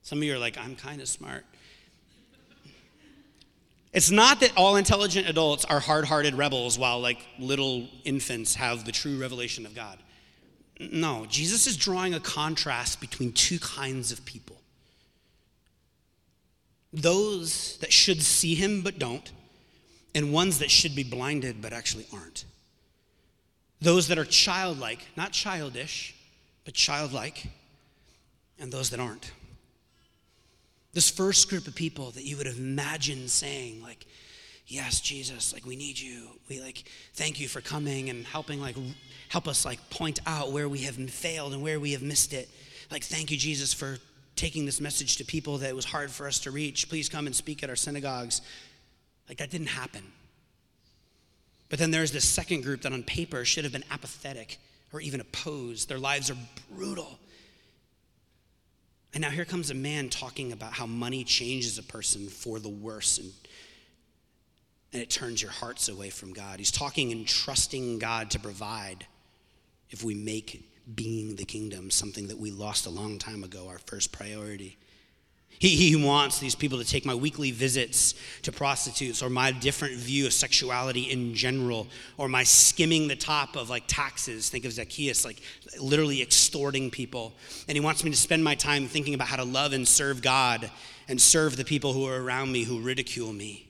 some 0.02 0.18
of 0.18 0.22
you 0.22 0.32
are 0.36 0.38
like, 0.38 0.56
I'm 0.56 0.76
kind 0.76 1.00
of 1.00 1.08
smart. 1.08 1.44
It's 3.92 4.12
not 4.12 4.38
that 4.38 4.52
all 4.56 4.76
intelligent 4.76 5.28
adults 5.28 5.64
are 5.64 5.80
hard 5.80 6.04
hearted 6.04 6.34
rebels 6.34 6.78
while 6.78 7.00
like 7.00 7.26
little 7.40 7.88
infants 8.04 8.54
have 8.54 8.84
the 8.84 8.92
true 8.92 9.18
revelation 9.20 9.66
of 9.66 9.74
God. 9.74 9.98
No, 10.78 11.26
Jesus 11.28 11.66
is 11.66 11.76
drawing 11.76 12.14
a 12.14 12.20
contrast 12.20 13.00
between 13.00 13.32
two 13.32 13.58
kinds 13.58 14.12
of 14.12 14.24
people 14.24 14.54
those 16.92 17.76
that 17.78 17.92
should 17.92 18.22
see 18.22 18.54
him 18.54 18.82
but 18.82 19.00
don't, 19.00 19.32
and 20.18 20.32
ones 20.32 20.58
that 20.58 20.68
should 20.68 20.96
be 20.96 21.04
blinded 21.04 21.62
but 21.62 21.72
actually 21.72 22.04
aren't. 22.12 22.44
Those 23.80 24.08
that 24.08 24.18
are 24.18 24.24
childlike, 24.24 24.98
not 25.16 25.30
childish, 25.30 26.12
but 26.64 26.74
childlike, 26.74 27.46
and 28.58 28.72
those 28.72 28.90
that 28.90 28.98
aren't. 28.98 29.30
This 30.92 31.08
first 31.08 31.48
group 31.48 31.68
of 31.68 31.76
people 31.76 32.10
that 32.10 32.24
you 32.24 32.36
would 32.36 32.46
have 32.46 32.58
imagined 32.58 33.30
saying, 33.30 33.80
like, 33.80 34.06
yes, 34.66 35.00
Jesus, 35.00 35.52
like 35.52 35.64
we 35.64 35.76
need 35.76 35.96
you. 36.00 36.26
We 36.48 36.60
like 36.60 36.82
thank 37.14 37.38
you 37.38 37.46
for 37.46 37.60
coming 37.60 38.10
and 38.10 38.26
helping 38.26 38.60
like 38.60 38.74
help 39.28 39.46
us 39.46 39.64
like 39.64 39.78
point 39.88 40.18
out 40.26 40.50
where 40.50 40.68
we 40.68 40.80
have 40.80 40.96
failed 41.10 41.52
and 41.52 41.62
where 41.62 41.78
we 41.78 41.92
have 41.92 42.02
missed 42.02 42.32
it. 42.32 42.48
Like 42.90 43.04
thank 43.04 43.30
you, 43.30 43.36
Jesus, 43.36 43.72
for 43.72 43.98
taking 44.34 44.66
this 44.66 44.80
message 44.80 45.16
to 45.18 45.24
people 45.24 45.58
that 45.58 45.70
it 45.70 45.76
was 45.76 45.84
hard 45.84 46.10
for 46.10 46.26
us 46.26 46.40
to 46.40 46.50
reach. 46.50 46.88
Please 46.88 47.08
come 47.08 47.26
and 47.26 47.36
speak 47.36 47.62
at 47.62 47.70
our 47.70 47.76
synagogues. 47.76 48.40
Like 49.28 49.38
that 49.38 49.50
didn't 49.50 49.68
happen. 49.68 50.02
But 51.68 51.78
then 51.78 51.90
there's 51.90 52.12
this 52.12 52.24
second 52.24 52.62
group 52.62 52.82
that 52.82 52.92
on 52.92 53.02
paper 53.02 53.44
should 53.44 53.64
have 53.64 53.72
been 53.72 53.84
apathetic 53.90 54.58
or 54.92 55.00
even 55.00 55.20
opposed. 55.20 55.88
Their 55.88 55.98
lives 55.98 56.30
are 56.30 56.36
brutal. 56.74 57.18
And 59.12 59.22
now 59.22 59.30
here 59.30 59.44
comes 59.44 59.70
a 59.70 59.74
man 59.74 60.08
talking 60.08 60.52
about 60.52 60.72
how 60.72 60.86
money 60.86 61.24
changes 61.24 61.78
a 61.78 61.82
person 61.82 62.28
for 62.28 62.58
the 62.58 62.68
worse 62.68 63.18
and, 63.18 63.32
and 64.92 65.02
it 65.02 65.10
turns 65.10 65.42
your 65.42 65.50
hearts 65.50 65.88
away 65.88 66.10
from 66.10 66.32
God. 66.32 66.58
He's 66.58 66.70
talking 66.70 67.12
and 67.12 67.26
trusting 67.26 67.98
God 67.98 68.30
to 68.30 68.38
provide 68.38 69.06
if 69.90 70.04
we 70.04 70.14
make 70.14 70.64
being 70.94 71.36
the 71.36 71.44
kingdom, 71.44 71.90
something 71.90 72.28
that 72.28 72.38
we 72.38 72.50
lost 72.50 72.86
a 72.86 72.90
long 72.90 73.18
time 73.18 73.44
ago, 73.44 73.68
our 73.68 73.78
first 73.78 74.12
priority. 74.12 74.78
He, 75.58 75.74
he 75.76 75.96
wants 75.96 76.38
these 76.38 76.54
people 76.54 76.78
to 76.78 76.84
take 76.84 77.04
my 77.04 77.14
weekly 77.14 77.50
visits 77.50 78.14
to 78.42 78.52
prostitutes 78.52 79.22
or 79.22 79.28
my 79.28 79.50
different 79.50 79.96
view 79.96 80.26
of 80.26 80.32
sexuality 80.32 81.10
in 81.10 81.34
general 81.34 81.88
or 82.16 82.28
my 82.28 82.44
skimming 82.44 83.08
the 83.08 83.16
top 83.16 83.56
of 83.56 83.68
like 83.68 83.84
taxes. 83.88 84.48
Think 84.48 84.64
of 84.64 84.72
Zacchaeus, 84.72 85.24
like 85.24 85.40
literally 85.80 86.22
extorting 86.22 86.90
people. 86.90 87.34
And 87.66 87.76
he 87.76 87.80
wants 87.80 88.04
me 88.04 88.10
to 88.10 88.16
spend 88.16 88.44
my 88.44 88.54
time 88.54 88.86
thinking 88.86 89.14
about 89.14 89.28
how 89.28 89.36
to 89.36 89.44
love 89.44 89.72
and 89.72 89.86
serve 89.86 90.22
God 90.22 90.70
and 91.08 91.20
serve 91.20 91.56
the 91.56 91.64
people 91.64 91.92
who 91.92 92.06
are 92.06 92.22
around 92.22 92.52
me 92.52 92.62
who 92.62 92.80
ridicule 92.80 93.32
me. 93.32 93.64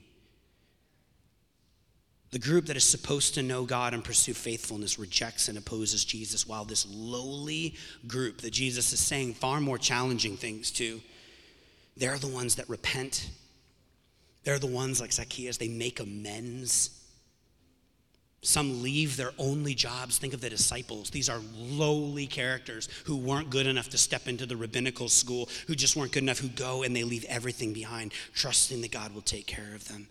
The 2.31 2.37
group 2.37 2.67
that 2.67 2.77
is 2.77 2.83
supposed 2.83 3.33
to 3.33 3.41
know 3.41 3.65
God 3.65 3.95
and 3.95 4.03
pursue 4.03 4.35
faithfulness 4.35 4.99
rejects 4.99 5.47
and 5.47 5.57
opposes 5.57 6.05
Jesus, 6.05 6.47
while 6.47 6.63
this 6.63 6.85
lowly 6.87 7.73
group 8.05 8.41
that 8.41 8.51
Jesus 8.51 8.93
is 8.93 8.99
saying 8.99 9.33
far 9.33 9.59
more 9.59 9.79
challenging 9.79 10.37
things 10.37 10.69
to, 10.71 11.01
they're 11.99 12.17
the 12.17 12.27
ones 12.27 12.55
that 12.55 12.69
repent. 12.69 13.29
They're 14.43 14.59
the 14.59 14.67
ones 14.67 14.99
like 14.99 15.11
Zacchaeus, 15.11 15.57
they 15.57 15.67
make 15.67 15.99
amends. 15.99 16.95
Some 18.41 18.81
leave 18.81 19.17
their 19.17 19.33
only 19.37 19.75
jobs. 19.75 20.17
Think 20.17 20.33
of 20.33 20.39
the 20.39 20.49
disciples. 20.49 21.09
These 21.09 21.27
are 21.27 21.41
lowly 21.57 22.25
characters 22.25 22.87
who 23.03 23.17
weren't 23.17 23.49
good 23.49 23.67
enough 23.67 23.89
to 23.89 23.97
step 23.97 24.29
into 24.29 24.45
the 24.45 24.55
rabbinical 24.55 25.09
school, 25.09 25.49
who 25.67 25.75
just 25.75 25.97
weren't 25.97 26.13
good 26.13 26.23
enough, 26.23 26.39
who 26.39 26.47
go 26.47 26.83
and 26.83 26.95
they 26.95 27.03
leave 27.03 27.25
everything 27.25 27.73
behind, 27.73 28.13
trusting 28.33 28.79
that 28.79 28.91
God 28.91 29.13
will 29.13 29.21
take 29.21 29.45
care 29.45 29.75
of 29.75 29.89
them. 29.89 30.07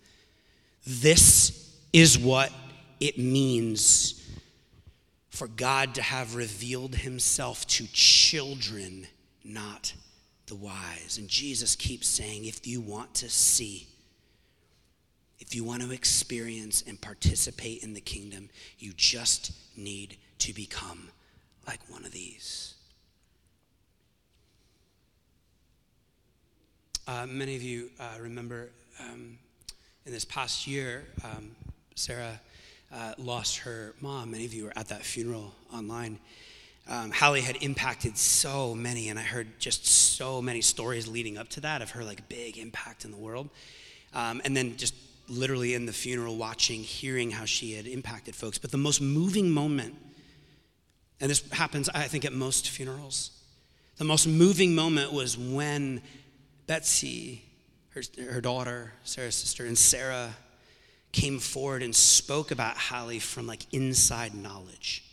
This 0.87 1.75
is 1.95 2.19
what 2.19 2.53
it 3.01 3.19
means 3.19 4.23
for 5.31 5.49
God 5.49 5.95
to 5.95 6.03
have 6.03 6.35
revealed 6.35 6.97
himself 6.97 7.67
to 7.69 7.87
children, 7.93 9.07
not 9.43 9.95
the 10.49 10.55
wise. 10.55 11.19
And 11.19 11.29
Jesus 11.29 11.77
keeps 11.77 12.09
saying, 12.09 12.45
if 12.45 12.67
you 12.67 12.81
want 12.81 13.15
to 13.15 13.29
see, 13.29 13.87
if 15.39 15.55
you 15.55 15.63
want 15.63 15.83
to 15.83 15.93
experience 15.93 16.83
and 16.87 17.01
participate 17.01 17.83
in 17.83 17.95
the 17.95 18.01
kingdom, 18.01 18.49
you 18.79 18.93
just 18.97 19.53
need 19.77 20.17
to 20.41 20.53
become 20.53 21.09
like 21.67 21.81
one 21.89 22.05
of 22.05 22.13
these. 22.13 22.75
Uh, 27.07 27.27
many 27.27 27.57
of 27.57 27.63
you 27.63 27.91
uh, 27.99 28.19
remember 28.21 28.71
um, 29.01 29.39
in 30.05 30.13
this 30.13 30.25
past 30.25 30.67
year, 30.67 31.05
um, 31.25 31.53
Sarah 31.95 32.41
uh, 32.93 33.15
lost 33.19 33.59
her 33.59 33.95
mom. 34.01 34.31
Many 34.33 34.45
of 34.45 34.53
you 34.53 34.65
were 34.65 34.73
at 34.77 34.89
that 34.89 35.03
funeral 35.03 35.55
online. 35.73 36.19
Um, 36.89 37.11
Hallie 37.11 37.43
had 37.43 37.57
impacted 37.63 38.17
so 38.17 38.75
many, 38.75 39.11
and 39.11 39.19
I 39.19 39.23
heard 39.23 39.59
just 39.59 39.87
so 39.87 40.41
many 40.41 40.63
stories 40.63 41.07
leading 41.07 41.37
up 41.37 41.49
to 41.51 41.61
that 41.61 41.83
of 41.83 41.91
her 41.91 42.03
like 42.03 42.29
big 42.29 42.57
impact 42.57 43.05
in 43.05 43.11
the 43.11 43.19
world. 43.19 43.51
Um, 44.15 44.41
and 44.45 44.57
then 44.57 44.77
just 44.79 44.95
literally 45.29 45.75
in 45.75 45.85
the 45.85 45.93
funeral, 45.93 46.37
watching, 46.37 46.81
hearing 46.81 47.31
how 47.31 47.45
she 47.45 47.75
had 47.75 47.87
impacted 47.87 48.35
folks. 48.35 48.57
But 48.57 48.71
the 48.71 48.79
most 48.79 49.03
moving 49.03 49.51
moment, 49.51 49.97
and 51.21 51.31
this 51.31 51.47
happens, 51.51 51.91
I 51.91 52.05
think, 52.05 52.25
at 52.25 52.33
most 52.33 52.71
funerals, 52.71 53.33
the 53.99 54.05
most 54.05 54.27
moving 54.27 54.75
moment 54.75 55.13
was 55.13 55.37
when 55.37 56.01
Betsy, 56.67 57.45
her, 57.91 58.03
her 58.31 58.41
daughter, 58.41 58.93
Sarah's 59.05 59.35
sister, 59.35 59.67
and 59.67 59.77
Sarah 59.77 60.31
came 61.13 61.39
forward 61.39 61.83
and 61.83 61.95
spoke 61.95 62.51
about 62.51 62.77
Hallie 62.79 63.19
from 63.19 63.47
like 63.47 63.67
inside 63.73 64.35
knowledge. 64.35 65.05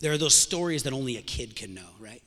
There 0.00 0.12
are 0.12 0.18
those 0.18 0.34
stories 0.34 0.82
that 0.84 0.92
only 0.92 1.16
a 1.16 1.22
kid 1.22 1.56
can 1.56 1.74
know, 1.74 1.88
right? 1.98 2.22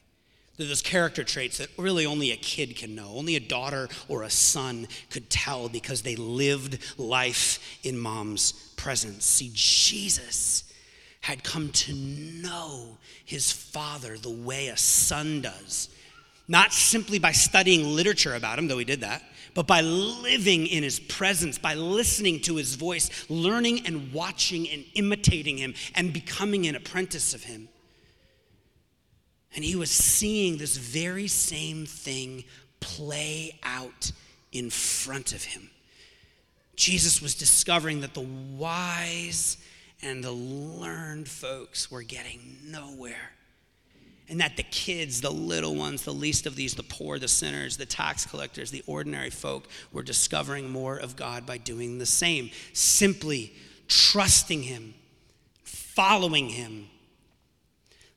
There 0.58 0.66
are 0.66 0.70
those 0.70 0.82
character 0.82 1.24
traits 1.24 1.58
that 1.58 1.70
really 1.78 2.06
only 2.06 2.32
a 2.32 2.38
kid 2.38 2.76
can 2.76 2.94
know. 2.94 3.14
Only 3.16 3.36
a 3.36 3.40
daughter 3.40 3.90
or 4.08 4.24
a 4.24 4.30
son 4.30 4.88
could 5.10 5.30
tell 5.30 5.68
because 5.68 6.04
they 6.04 6.16
lived 6.16 6.78
life 7.00 7.80
in 7.84 7.98
mom's 7.98 8.52
presence. 8.76 9.26
See, 9.26 9.52
Jesus 9.54 10.64
had 11.22 11.44
come 11.44 11.70
to 11.70 11.94
know 11.94 12.98
his 13.26 13.52
father 13.52 14.18
the 14.18 14.30
way 14.30 14.68
a 14.68 14.78
son 14.78 15.42
does 15.42 15.90
not 16.48 16.74
simply 16.74 17.20
by 17.20 17.32
studying 17.32 17.96
literature 17.96 18.36
about 18.36 18.60
him, 18.60 18.68
though 18.68 18.78
he 18.78 18.86
did 18.86 19.02
that, 19.02 19.24
but 19.54 19.68
by 19.68 19.82
living 19.82 20.68
in 20.68 20.84
his 20.84 21.00
presence, 21.00 21.58
by 21.58 21.76
listening 21.76 22.40
to 22.42 22.56
his 22.56 22.76
voice, 22.76 23.26
learning 23.30 23.86
and 23.86 24.12
watching 24.12 24.68
and 24.70 24.84
imitating 24.96 25.58
him, 25.58 25.74
and 25.96 26.12
becoming 26.14 26.66
an 26.68 26.76
apprentice 26.76 27.34
of 27.34 27.44
him. 27.44 27.70
And 29.56 29.64
he 29.64 29.76
was 29.76 29.92
seeing 29.92 30.58
this 30.58 30.78
very 30.78 31.28
same 31.28 31.86
thing 31.86 32.44
play 32.80 33.60
out 33.64 34.12
in 34.52 34.70
front 34.70 35.34
of 35.34 35.44
him. 35.44 35.70
Jesus 36.76 37.22
was 37.22 37.36
discovering 37.36 38.02
that 38.02 38.14
the 38.14 38.22
wise 38.58 39.58
and 40.02 40.24
the 40.24 40.32
learned 40.32 41.30
folks 41.30 41.92
were 41.92 42.02
getting 42.02 42.58
nowhere. 42.66 43.32
And 44.30 44.40
that 44.40 44.56
the 44.56 44.64
kids, 44.64 45.22
the 45.22 45.30
little 45.30 45.76
ones, 45.76 46.04
the 46.04 46.14
least 46.14 46.46
of 46.46 46.56
these, 46.56 46.76
the 46.76 46.84
poor, 46.84 47.20
the 47.20 47.28
sinners, 47.28 47.78
the 47.78 47.86
tax 47.86 48.26
collectors, 48.26 48.72
the 48.72 48.84
ordinary 48.88 49.30
folk, 49.30 49.68
were 49.92 50.04
discovering 50.04 50.70
more 50.70 50.98
of 50.98 51.16
God 51.16 51.46
by 51.46 51.58
doing 51.58 51.98
the 51.98 52.06
same. 52.06 52.50
Simply 52.72 53.54
trusting 53.88 54.64
Him, 54.64 54.94
following 55.64 56.50
Him, 56.50 56.88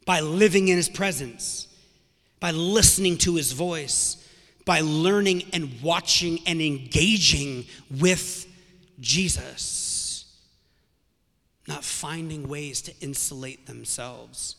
by 0.04 0.20
living 0.20 0.68
in 0.68 0.76
His 0.76 0.88
presence, 0.88 1.66
by 2.38 2.52
listening 2.52 3.18
to 3.18 3.34
His 3.34 3.50
voice, 3.50 4.24
by 4.64 4.80
learning 4.82 5.42
and 5.52 5.80
watching 5.82 6.38
and 6.46 6.62
engaging 6.62 7.64
with 7.90 8.46
Jesus, 9.00 10.24
not 11.66 11.82
finding 11.82 12.48
ways 12.48 12.80
to 12.82 12.94
insulate 13.00 13.66
themselves 13.66 14.56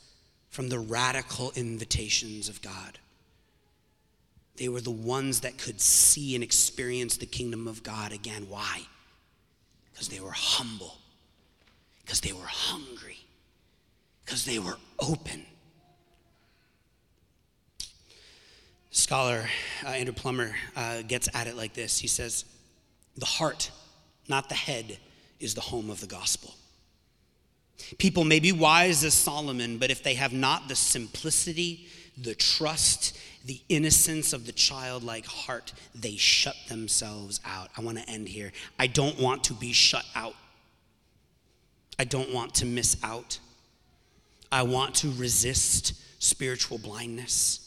from 0.58 0.70
the 0.70 0.80
radical 0.80 1.54
invitations 1.56 2.50
of 2.50 2.64
God. 2.64 2.98
They 4.56 4.68
were 4.68 4.82
the 4.82 4.90
ones 4.90 5.42
that 5.42 5.60
could 5.60 5.80
see 5.80 6.34
and 6.34 6.44
experience 6.44 7.18
the 7.18 7.28
kingdom 7.28 7.68
of 7.68 7.84
God 7.84 8.12
again. 8.12 8.48
Why? 8.50 8.82
Because 9.92 10.08
they 10.08 10.20
were 10.20 10.32
humble, 10.32 10.98
because 12.04 12.22
they 12.22 12.34
were 12.34 12.48
hungry, 12.48 13.20
because 14.26 14.46
they 14.46 14.58
were 14.58 14.78
open. 14.98 15.46
Scholar 18.90 19.48
uh, 19.86 19.90
Andrew 19.90 20.16
Plummer 20.16 20.56
uh, 20.76 21.04
gets 21.04 21.30
at 21.36 21.46
it 21.46 21.56
like 21.56 21.76
this 21.76 22.00
He 22.00 22.08
says, 22.08 22.46
The 23.16 23.28
heart, 23.28 23.70
not 24.28 24.50
the 24.50 24.56
head, 24.56 24.98
is 25.40 25.54
the 25.54 25.62
home 25.62 25.92
of 25.92 26.02
the 26.02 26.08
gospel. 26.08 26.56
People 27.98 28.24
may 28.24 28.40
be 28.40 28.52
wise 28.52 29.04
as 29.04 29.14
Solomon, 29.14 29.78
but 29.78 29.92
if 29.92 30.04
they 30.04 30.16
have 30.16 30.34
not 30.34 30.68
the 30.68 30.76
simplicity, 30.76 31.88
the 32.18 32.36
trust, 32.36 33.18
the 33.46 33.62
innocence 33.70 34.34
of 34.34 34.46
the 34.46 34.52
childlike 34.52 35.26
heart, 35.26 35.74
they 35.96 36.16
shut 36.16 36.56
themselves 36.68 37.40
out. 37.46 37.70
I 37.78 37.82
want 37.82 37.98
to 37.98 38.10
end 38.10 38.28
here. 38.28 38.52
I 38.78 38.88
don't 38.88 39.20
want 39.20 39.46
to 39.46 39.54
be 39.54 39.72
shut 39.72 40.06
out. 40.16 40.36
I 42.00 42.04
don't 42.04 42.34
want 42.34 42.56
to 42.56 42.66
miss 42.66 42.98
out. 43.04 43.40
I 44.52 44.64
want 44.64 44.96
to 44.96 45.12
resist 45.14 45.94
spiritual 46.20 46.78
blindness. 46.78 47.64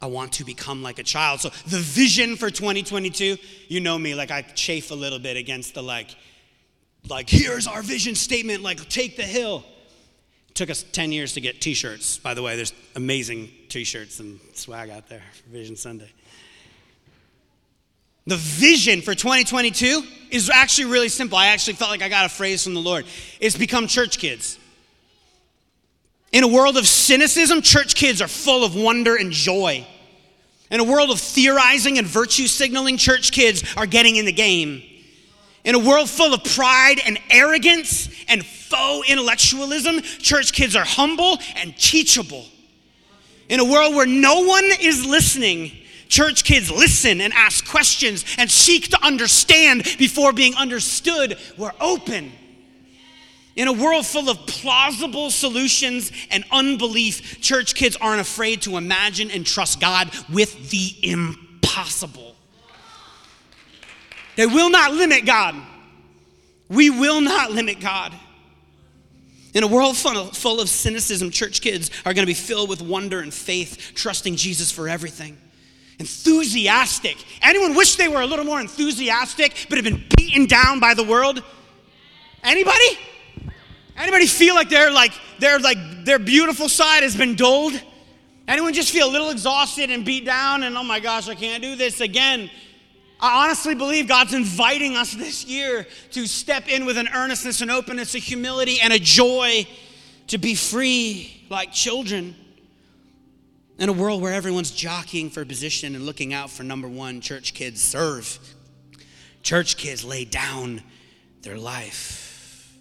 I 0.00 0.06
want 0.06 0.32
to 0.34 0.44
become 0.44 0.82
like 0.82 0.98
a 0.98 1.02
child. 1.02 1.40
So, 1.40 1.48
the 1.66 1.78
vision 1.78 2.36
for 2.36 2.50
2022, 2.50 3.36
you 3.68 3.80
know 3.80 3.98
me, 3.98 4.14
like 4.14 4.30
I 4.30 4.42
chafe 4.42 4.90
a 4.90 4.94
little 4.94 5.18
bit 5.18 5.36
against 5.36 5.74
the 5.74 5.82
like, 5.82 6.14
like, 7.08 7.28
here's 7.28 7.66
our 7.66 7.82
vision 7.82 8.14
statement, 8.14 8.62
like, 8.62 8.88
take 8.88 9.16
the 9.16 9.22
hill. 9.22 9.64
It 10.48 10.54
took 10.54 10.70
us 10.70 10.84
10 10.92 11.12
years 11.12 11.34
to 11.34 11.40
get 11.40 11.60
t 11.60 11.74
shirts. 11.74 12.18
By 12.18 12.34
the 12.34 12.42
way, 12.42 12.56
there's 12.56 12.72
amazing 12.96 13.50
t 13.68 13.84
shirts 13.84 14.20
and 14.20 14.40
swag 14.54 14.90
out 14.90 15.08
there 15.08 15.22
for 15.32 15.50
Vision 15.50 15.76
Sunday. 15.76 16.10
The 18.26 18.36
vision 18.36 19.00
for 19.00 19.14
2022 19.14 20.02
is 20.30 20.50
actually 20.50 20.92
really 20.92 21.08
simple. 21.08 21.38
I 21.38 21.46
actually 21.46 21.74
felt 21.74 21.90
like 21.90 22.02
I 22.02 22.10
got 22.10 22.26
a 22.26 22.28
phrase 22.28 22.62
from 22.62 22.74
the 22.74 22.80
Lord. 22.80 23.06
It's 23.40 23.56
become 23.56 23.86
church 23.86 24.18
kids. 24.18 24.58
In 26.30 26.44
a 26.44 26.48
world 26.48 26.76
of 26.76 26.86
cynicism, 26.86 27.62
church 27.62 27.94
kids 27.94 28.20
are 28.20 28.28
full 28.28 28.64
of 28.64 28.74
wonder 28.76 29.16
and 29.16 29.32
joy. 29.32 29.86
In 30.70 30.80
a 30.80 30.84
world 30.84 31.10
of 31.10 31.18
theorizing 31.18 31.96
and 31.96 32.06
virtue 32.06 32.46
signaling, 32.46 32.98
church 32.98 33.32
kids 33.32 33.64
are 33.78 33.86
getting 33.86 34.16
in 34.16 34.26
the 34.26 34.32
game. 34.32 34.82
In 35.64 35.74
a 35.74 35.78
world 35.78 36.08
full 36.08 36.32
of 36.32 36.44
pride 36.44 37.00
and 37.04 37.18
arrogance 37.30 38.08
and 38.28 38.44
faux 38.44 39.08
intellectualism, 39.10 40.02
church 40.02 40.52
kids 40.52 40.76
are 40.76 40.84
humble 40.84 41.38
and 41.56 41.76
teachable. 41.76 42.46
In 43.48 43.60
a 43.60 43.64
world 43.64 43.94
where 43.94 44.06
no 44.06 44.42
one 44.42 44.64
is 44.80 45.04
listening, 45.06 45.72
church 46.08 46.44
kids 46.44 46.70
listen 46.70 47.20
and 47.20 47.32
ask 47.32 47.66
questions 47.66 48.24
and 48.38 48.50
seek 48.50 48.88
to 48.88 49.04
understand 49.04 49.84
before 49.98 50.32
being 50.32 50.54
understood. 50.54 51.38
We're 51.56 51.72
open. 51.80 52.32
In 53.56 53.66
a 53.66 53.72
world 53.72 54.06
full 54.06 54.30
of 54.30 54.46
plausible 54.46 55.30
solutions 55.30 56.12
and 56.30 56.44
unbelief, 56.52 57.40
church 57.40 57.74
kids 57.74 57.96
aren't 57.96 58.20
afraid 58.20 58.62
to 58.62 58.76
imagine 58.76 59.32
and 59.32 59.44
trust 59.44 59.80
God 59.80 60.10
with 60.32 60.70
the 60.70 60.94
impossible. 61.02 62.36
They 64.38 64.46
will 64.46 64.70
not 64.70 64.94
limit 64.94 65.26
God. 65.26 65.56
We 66.68 66.90
will 66.90 67.20
not 67.20 67.50
limit 67.50 67.80
God. 67.80 68.14
In 69.52 69.64
a 69.64 69.66
world 69.66 69.96
full 69.96 70.60
of 70.60 70.68
cynicism, 70.68 71.32
church 71.32 71.60
kids 71.60 71.90
are 72.06 72.14
going 72.14 72.22
to 72.22 72.30
be 72.30 72.34
filled 72.34 72.68
with 72.68 72.80
wonder 72.80 73.18
and 73.18 73.34
faith, 73.34 73.94
trusting 73.96 74.36
Jesus 74.36 74.70
for 74.70 74.88
everything. 74.88 75.36
Enthusiastic. 75.98 77.16
Anyone 77.42 77.74
wish 77.74 77.96
they 77.96 78.06
were 78.06 78.20
a 78.20 78.26
little 78.26 78.44
more 78.44 78.60
enthusiastic, 78.60 79.66
but 79.68 79.76
have 79.76 79.84
been 79.84 80.04
beaten 80.16 80.46
down 80.46 80.78
by 80.78 80.94
the 80.94 81.02
world? 81.02 81.42
Anybody? 82.44 82.96
Anybody 83.96 84.26
feel 84.28 84.54
like 84.54 84.68
they're 84.68 84.92
like 84.92 85.14
they're 85.40 85.58
like 85.58 86.04
their 86.04 86.20
beautiful 86.20 86.68
side 86.68 87.02
has 87.02 87.16
been 87.16 87.34
dulled? 87.34 87.72
Anyone 88.46 88.72
just 88.72 88.92
feel 88.92 89.08
a 89.08 89.10
little 89.10 89.30
exhausted 89.30 89.90
and 89.90 90.04
beat 90.04 90.24
down 90.24 90.62
and 90.62 90.78
oh 90.78 90.84
my 90.84 91.00
gosh, 91.00 91.28
I 91.28 91.34
can't 91.34 91.60
do 91.60 91.74
this 91.74 92.00
again? 92.00 92.48
I 93.20 93.44
honestly 93.44 93.74
believe 93.74 94.06
God's 94.06 94.34
inviting 94.34 94.96
us 94.96 95.12
this 95.12 95.44
year 95.44 95.86
to 96.12 96.26
step 96.26 96.68
in 96.68 96.86
with 96.86 96.96
an 96.98 97.08
earnestness 97.12 97.60
and 97.60 97.70
openness, 97.70 98.14
a 98.14 98.18
humility 98.18 98.78
and 98.80 98.92
a 98.92 98.98
joy 98.98 99.66
to 100.28 100.38
be 100.38 100.54
free 100.54 101.44
like 101.50 101.72
children. 101.72 102.36
In 103.78 103.88
a 103.88 103.92
world 103.92 104.22
where 104.22 104.32
everyone's 104.32 104.70
jockeying 104.70 105.30
for 105.30 105.44
position 105.44 105.94
and 105.94 106.04
looking 106.04 106.34
out 106.34 106.50
for 106.50 106.62
number 106.62 106.88
one, 106.88 107.20
church 107.20 107.54
kids 107.54 107.80
serve. 107.80 108.38
Church 109.42 109.76
kids 109.76 110.04
lay 110.04 110.24
down 110.24 110.82
their 111.42 111.56
life. 111.56 112.76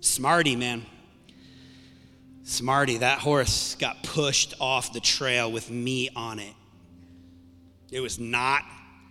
Smarty, 0.00 0.56
man. 0.56 0.84
Smarty, 2.44 2.98
that 2.98 3.20
horse 3.20 3.74
got 3.76 4.02
pushed 4.02 4.54
off 4.60 4.92
the 4.92 5.00
trail 5.00 5.50
with 5.50 5.70
me 5.70 6.10
on 6.14 6.38
it. 6.38 6.52
It 7.90 8.00
was 8.00 8.18
not, 8.18 8.62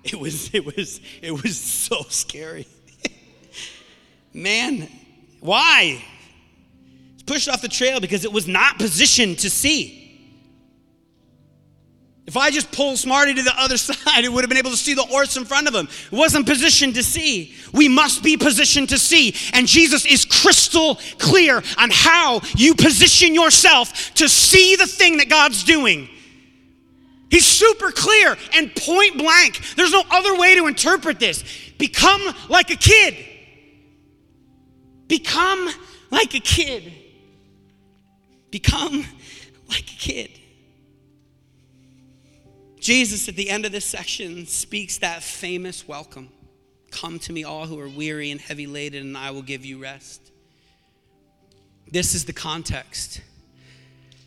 it 0.14 0.20
was, 0.20 0.54
it 0.54 0.66
was, 0.66 1.00
it 1.22 1.32
was 1.32 1.58
so 1.58 2.04
scary. 2.10 2.68
man, 4.34 4.90
why? 5.40 6.04
It's 7.14 7.24
pushed 7.24 7.48
off 7.48 7.62
the 7.62 7.70
trail 7.70 8.00
because 8.00 8.26
it 8.26 8.32
was 8.32 8.48
not 8.48 8.78
positioned 8.78 9.40
to 9.40 9.50
see. 9.50 10.02
If 12.26 12.38
I 12.38 12.52
just 12.52 12.72
pulled 12.72 12.98
Smarty 12.98 13.34
to 13.34 13.44
the 13.44 13.54
other 13.58 13.78
side, 13.78 14.24
it 14.24 14.32
would 14.32 14.44
have 14.44 14.50
been 14.50 14.58
able 14.58 14.72
to 14.72 14.78
see 14.78 14.94
the 14.94 15.04
horse 15.04 15.38
in 15.38 15.46
front 15.46 15.68
of 15.68 15.76
him. 15.76 15.88
It 16.12 16.16
wasn't 16.16 16.46
positioned 16.46 16.96
to 16.96 17.04
see. 17.04 17.54
We 17.74 17.88
must 17.88 18.24
be 18.24 18.36
positioned 18.36 18.90
to 18.90 18.98
see. 18.98 19.36
And 19.54 19.68
Jesus 19.68 20.06
is 20.06 20.26
crystal 20.26 20.96
clear 21.18 21.62
on 21.78 21.90
how 21.92 22.42
you 22.56 22.76
position 22.76 23.34
yourself 23.34 24.14
to 24.16 24.28
see 24.28 24.76
the 24.76 24.88
thing 24.88 25.18
that 25.18 25.30
God's 25.30 25.64
doing. 25.64 26.10
He's 27.34 27.48
super 27.48 27.90
clear 27.90 28.38
and 28.54 28.76
point 28.76 29.18
blank. 29.18 29.60
There's 29.76 29.92
no 29.92 30.04
other 30.12 30.38
way 30.38 30.54
to 30.54 30.68
interpret 30.68 31.20
this. 31.20 31.44
Become 31.80 32.22
like 32.48 32.70
a 32.70 32.76
kid. 32.76 33.18
Become 35.08 35.68
like 36.12 36.36
a 36.36 36.40
kid. 36.40 36.94
Become 38.52 39.04
like 39.68 39.80
a 39.80 39.98
kid. 39.98 40.30
Jesus, 42.80 43.28
at 43.28 43.36
the 43.36 43.50
end 43.50 43.66
of 43.66 43.72
this 43.72 43.86
section, 43.86 44.46
speaks 44.46 45.00
that 45.00 45.24
famous 45.24 45.88
welcome 45.88 46.30
Come 46.92 47.18
to 47.18 47.34
me, 47.34 47.44
all 47.44 47.66
who 47.66 47.80
are 47.80 47.90
weary 47.90 48.30
and 48.30 48.40
heavy 48.40 48.68
laden, 48.68 49.08
and 49.08 49.18
I 49.18 49.32
will 49.32 49.42
give 49.42 49.66
you 49.66 49.82
rest. 49.82 50.32
This 51.92 52.14
is 52.14 52.26
the 52.26 52.34
context. 52.34 53.22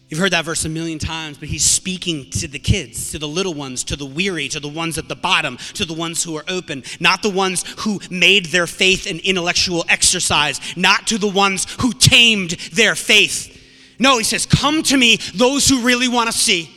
You've 0.09 0.21
heard 0.21 0.33
that 0.33 0.45
verse 0.45 0.65
a 0.65 0.69
million 0.69 1.01
times, 1.01 1.37
but 1.37 1.49
he's 1.49 1.65
speaking 1.65 2.31
to 2.31 2.47
the 2.47 2.61
kids, 2.61 3.11
to 3.11 3.19
the 3.19 3.27
little 3.27 3.55
ones, 3.55 3.83
to 3.85 3.97
the 3.97 4.07
weary, 4.07 4.49
to 4.51 4.61
the 4.61 4.69
ones 4.69 4.99
at 4.99 5.09
the 5.09 5.17
bottom, 5.17 5.57
to 5.75 5.85
the 5.85 5.95
ones 5.95 6.23
who 6.23 6.37
are 6.37 6.45
open, 6.47 6.85
not 7.01 7.23
the 7.23 7.31
ones 7.31 7.65
who 7.81 8.01
made 8.09 8.47
their 8.47 8.69
faith 8.69 9.11
an 9.11 9.19
intellectual 9.25 9.85
exercise, 9.89 10.61
not 10.77 11.09
to 11.09 11.19
the 11.19 11.27
ones 11.29 11.67
who 11.81 11.93
tamed 11.93 12.51
their 12.73 12.95
faith. 12.95 13.53
No, 13.99 14.19
he 14.19 14.25
says, 14.25 14.47
Come 14.47 14.85
to 14.85 14.97
me, 14.97 15.17
those 15.35 15.69
who 15.69 15.83
really 15.83 16.09
want 16.09 16.31
to 16.31 16.37
see. 16.37 16.71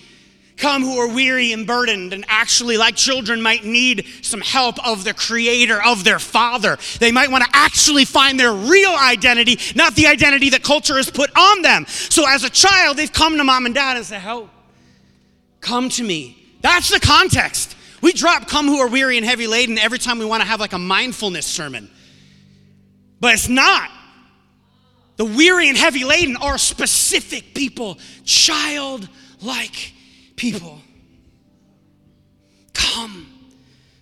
Come 0.59 0.83
who 0.83 0.97
are 0.97 1.07
weary 1.07 1.53
and 1.53 1.65
burdened 1.65 2.11
and 2.11 2.25
actually, 2.27 2.75
like 2.75 2.97
children, 2.97 3.41
might 3.41 3.63
need 3.63 4.05
some 4.21 4.41
help 4.41 4.85
of 4.85 5.05
the 5.05 5.13
creator, 5.13 5.81
of 5.81 6.03
their 6.03 6.19
father. 6.19 6.77
They 6.99 7.13
might 7.13 7.31
want 7.31 7.45
to 7.45 7.49
actually 7.53 8.03
find 8.03 8.37
their 8.37 8.51
real 8.51 8.91
identity, 8.91 9.57
not 9.73 9.95
the 9.95 10.07
identity 10.07 10.49
that 10.49 10.61
culture 10.61 10.97
has 10.97 11.09
put 11.09 11.31
on 11.37 11.61
them. 11.61 11.85
So, 11.87 12.27
as 12.27 12.43
a 12.43 12.49
child, 12.49 12.97
they've 12.97 13.11
come 13.11 13.37
to 13.37 13.43
mom 13.45 13.67
and 13.67 13.73
dad 13.73 13.95
and 13.95 14.05
said, 14.05 14.19
Help, 14.19 14.49
come 15.61 15.87
to 15.91 16.03
me. 16.03 16.35
That's 16.59 16.89
the 16.89 16.99
context. 16.99 17.77
We 18.01 18.11
drop 18.11 18.49
come 18.49 18.67
who 18.67 18.79
are 18.79 18.89
weary 18.89 19.15
and 19.15 19.25
heavy 19.25 19.47
laden 19.47 19.77
every 19.77 19.97
time 19.97 20.19
we 20.19 20.25
want 20.25 20.41
to 20.41 20.47
have 20.47 20.59
like 20.59 20.73
a 20.73 20.77
mindfulness 20.77 21.45
sermon. 21.45 21.89
But 23.21 23.33
it's 23.33 23.47
not. 23.47 23.89
The 25.15 25.25
weary 25.25 25.69
and 25.69 25.77
heavy 25.77 26.03
laden 26.03 26.35
are 26.35 26.57
specific 26.57 27.53
people, 27.53 27.97
childlike 28.25 29.93
people. 30.39 30.79
Come. 32.73 33.27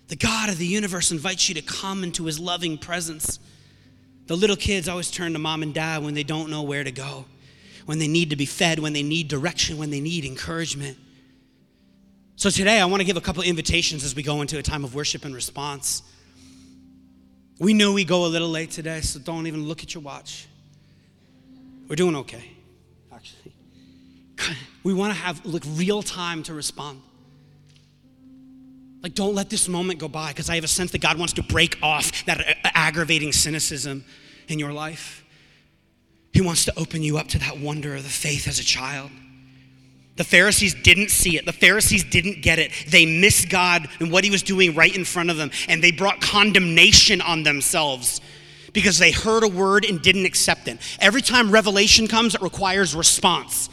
The 0.06 0.16
God 0.16 0.48
of 0.48 0.56
the 0.56 0.66
universe 0.66 1.10
invites 1.10 1.48
you 1.48 1.54
to 1.56 1.62
come 1.62 2.04
into 2.04 2.24
his 2.24 2.38
loving 2.38 2.78
presence. 2.78 3.38
The 4.26 4.36
little 4.36 4.56
kids 4.56 4.88
always 4.88 5.10
turn 5.10 5.32
to 5.32 5.38
mom 5.38 5.62
and 5.62 5.74
dad 5.74 6.02
when 6.02 6.14
they 6.14 6.22
don't 6.22 6.48
know 6.48 6.62
where 6.62 6.84
to 6.84 6.92
go, 6.92 7.26
when 7.86 7.98
they 7.98 8.08
need 8.08 8.30
to 8.30 8.36
be 8.36 8.46
fed, 8.46 8.78
when 8.78 8.92
they 8.92 9.02
need 9.02 9.28
direction, 9.28 9.78
when 9.78 9.90
they 9.90 10.00
need 10.00 10.24
encouragement. 10.24 10.96
So 12.36 12.50
today 12.50 12.80
I 12.80 12.84
want 12.84 13.00
to 13.00 13.04
give 13.04 13.16
a 13.16 13.20
couple 13.20 13.42
invitations 13.42 14.04
as 14.04 14.14
we 14.14 14.22
go 14.22 14.40
into 14.40 14.58
a 14.58 14.62
time 14.62 14.84
of 14.84 14.94
worship 14.94 15.24
and 15.24 15.34
response. 15.34 16.02
We 17.58 17.74
know 17.74 17.92
we 17.92 18.04
go 18.04 18.26
a 18.26 18.28
little 18.28 18.48
late 18.48 18.70
today, 18.70 19.00
so 19.00 19.18
don't 19.18 19.48
even 19.48 19.66
look 19.66 19.82
at 19.82 19.92
your 19.92 20.04
watch. 20.04 20.46
We're 21.88 21.96
doing 21.96 22.14
okay. 22.16 22.57
We 24.84 24.94
want 24.94 25.12
to 25.12 25.18
have 25.18 25.44
like 25.44 25.64
real 25.74 26.02
time 26.02 26.44
to 26.44 26.54
respond. 26.54 27.02
Like, 29.02 29.14
don't 29.14 29.34
let 29.34 29.50
this 29.50 29.68
moment 29.68 29.98
go 29.98 30.08
by 30.08 30.28
because 30.28 30.48
I 30.48 30.54
have 30.54 30.64
a 30.64 30.68
sense 30.68 30.92
that 30.92 31.00
God 31.00 31.18
wants 31.18 31.34
to 31.34 31.42
break 31.42 31.78
off 31.82 32.24
that 32.24 32.40
aggravating 32.64 33.32
cynicism 33.32 34.04
in 34.48 34.58
your 34.58 34.72
life. 34.72 35.24
He 36.32 36.40
wants 36.40 36.64
to 36.66 36.78
open 36.78 37.02
you 37.02 37.18
up 37.18 37.28
to 37.28 37.38
that 37.38 37.58
wonder 37.58 37.94
of 37.94 38.02
the 38.02 38.08
faith 38.08 38.48
as 38.48 38.58
a 38.58 38.64
child. 38.64 39.10
The 40.16 40.24
Pharisees 40.24 40.74
didn't 40.74 41.10
see 41.10 41.36
it. 41.36 41.46
The 41.46 41.52
Pharisees 41.52 42.02
didn't 42.04 42.42
get 42.42 42.58
it. 42.58 42.72
They 42.88 43.06
missed 43.06 43.48
God 43.48 43.88
and 44.00 44.10
what 44.10 44.24
He 44.24 44.30
was 44.30 44.42
doing 44.42 44.74
right 44.74 44.94
in 44.94 45.04
front 45.04 45.30
of 45.30 45.36
them, 45.36 45.52
and 45.68 45.82
they 45.82 45.92
brought 45.92 46.20
condemnation 46.20 47.20
on 47.20 47.44
themselves 47.44 48.20
because 48.72 48.98
they 48.98 49.12
heard 49.12 49.44
a 49.44 49.48
word 49.48 49.84
and 49.84 50.02
didn't 50.02 50.26
accept 50.26 50.66
it. 50.66 50.78
Every 51.00 51.22
time 51.22 51.50
revelation 51.52 52.08
comes, 52.08 52.34
it 52.34 52.42
requires 52.42 52.94
response. 52.96 53.70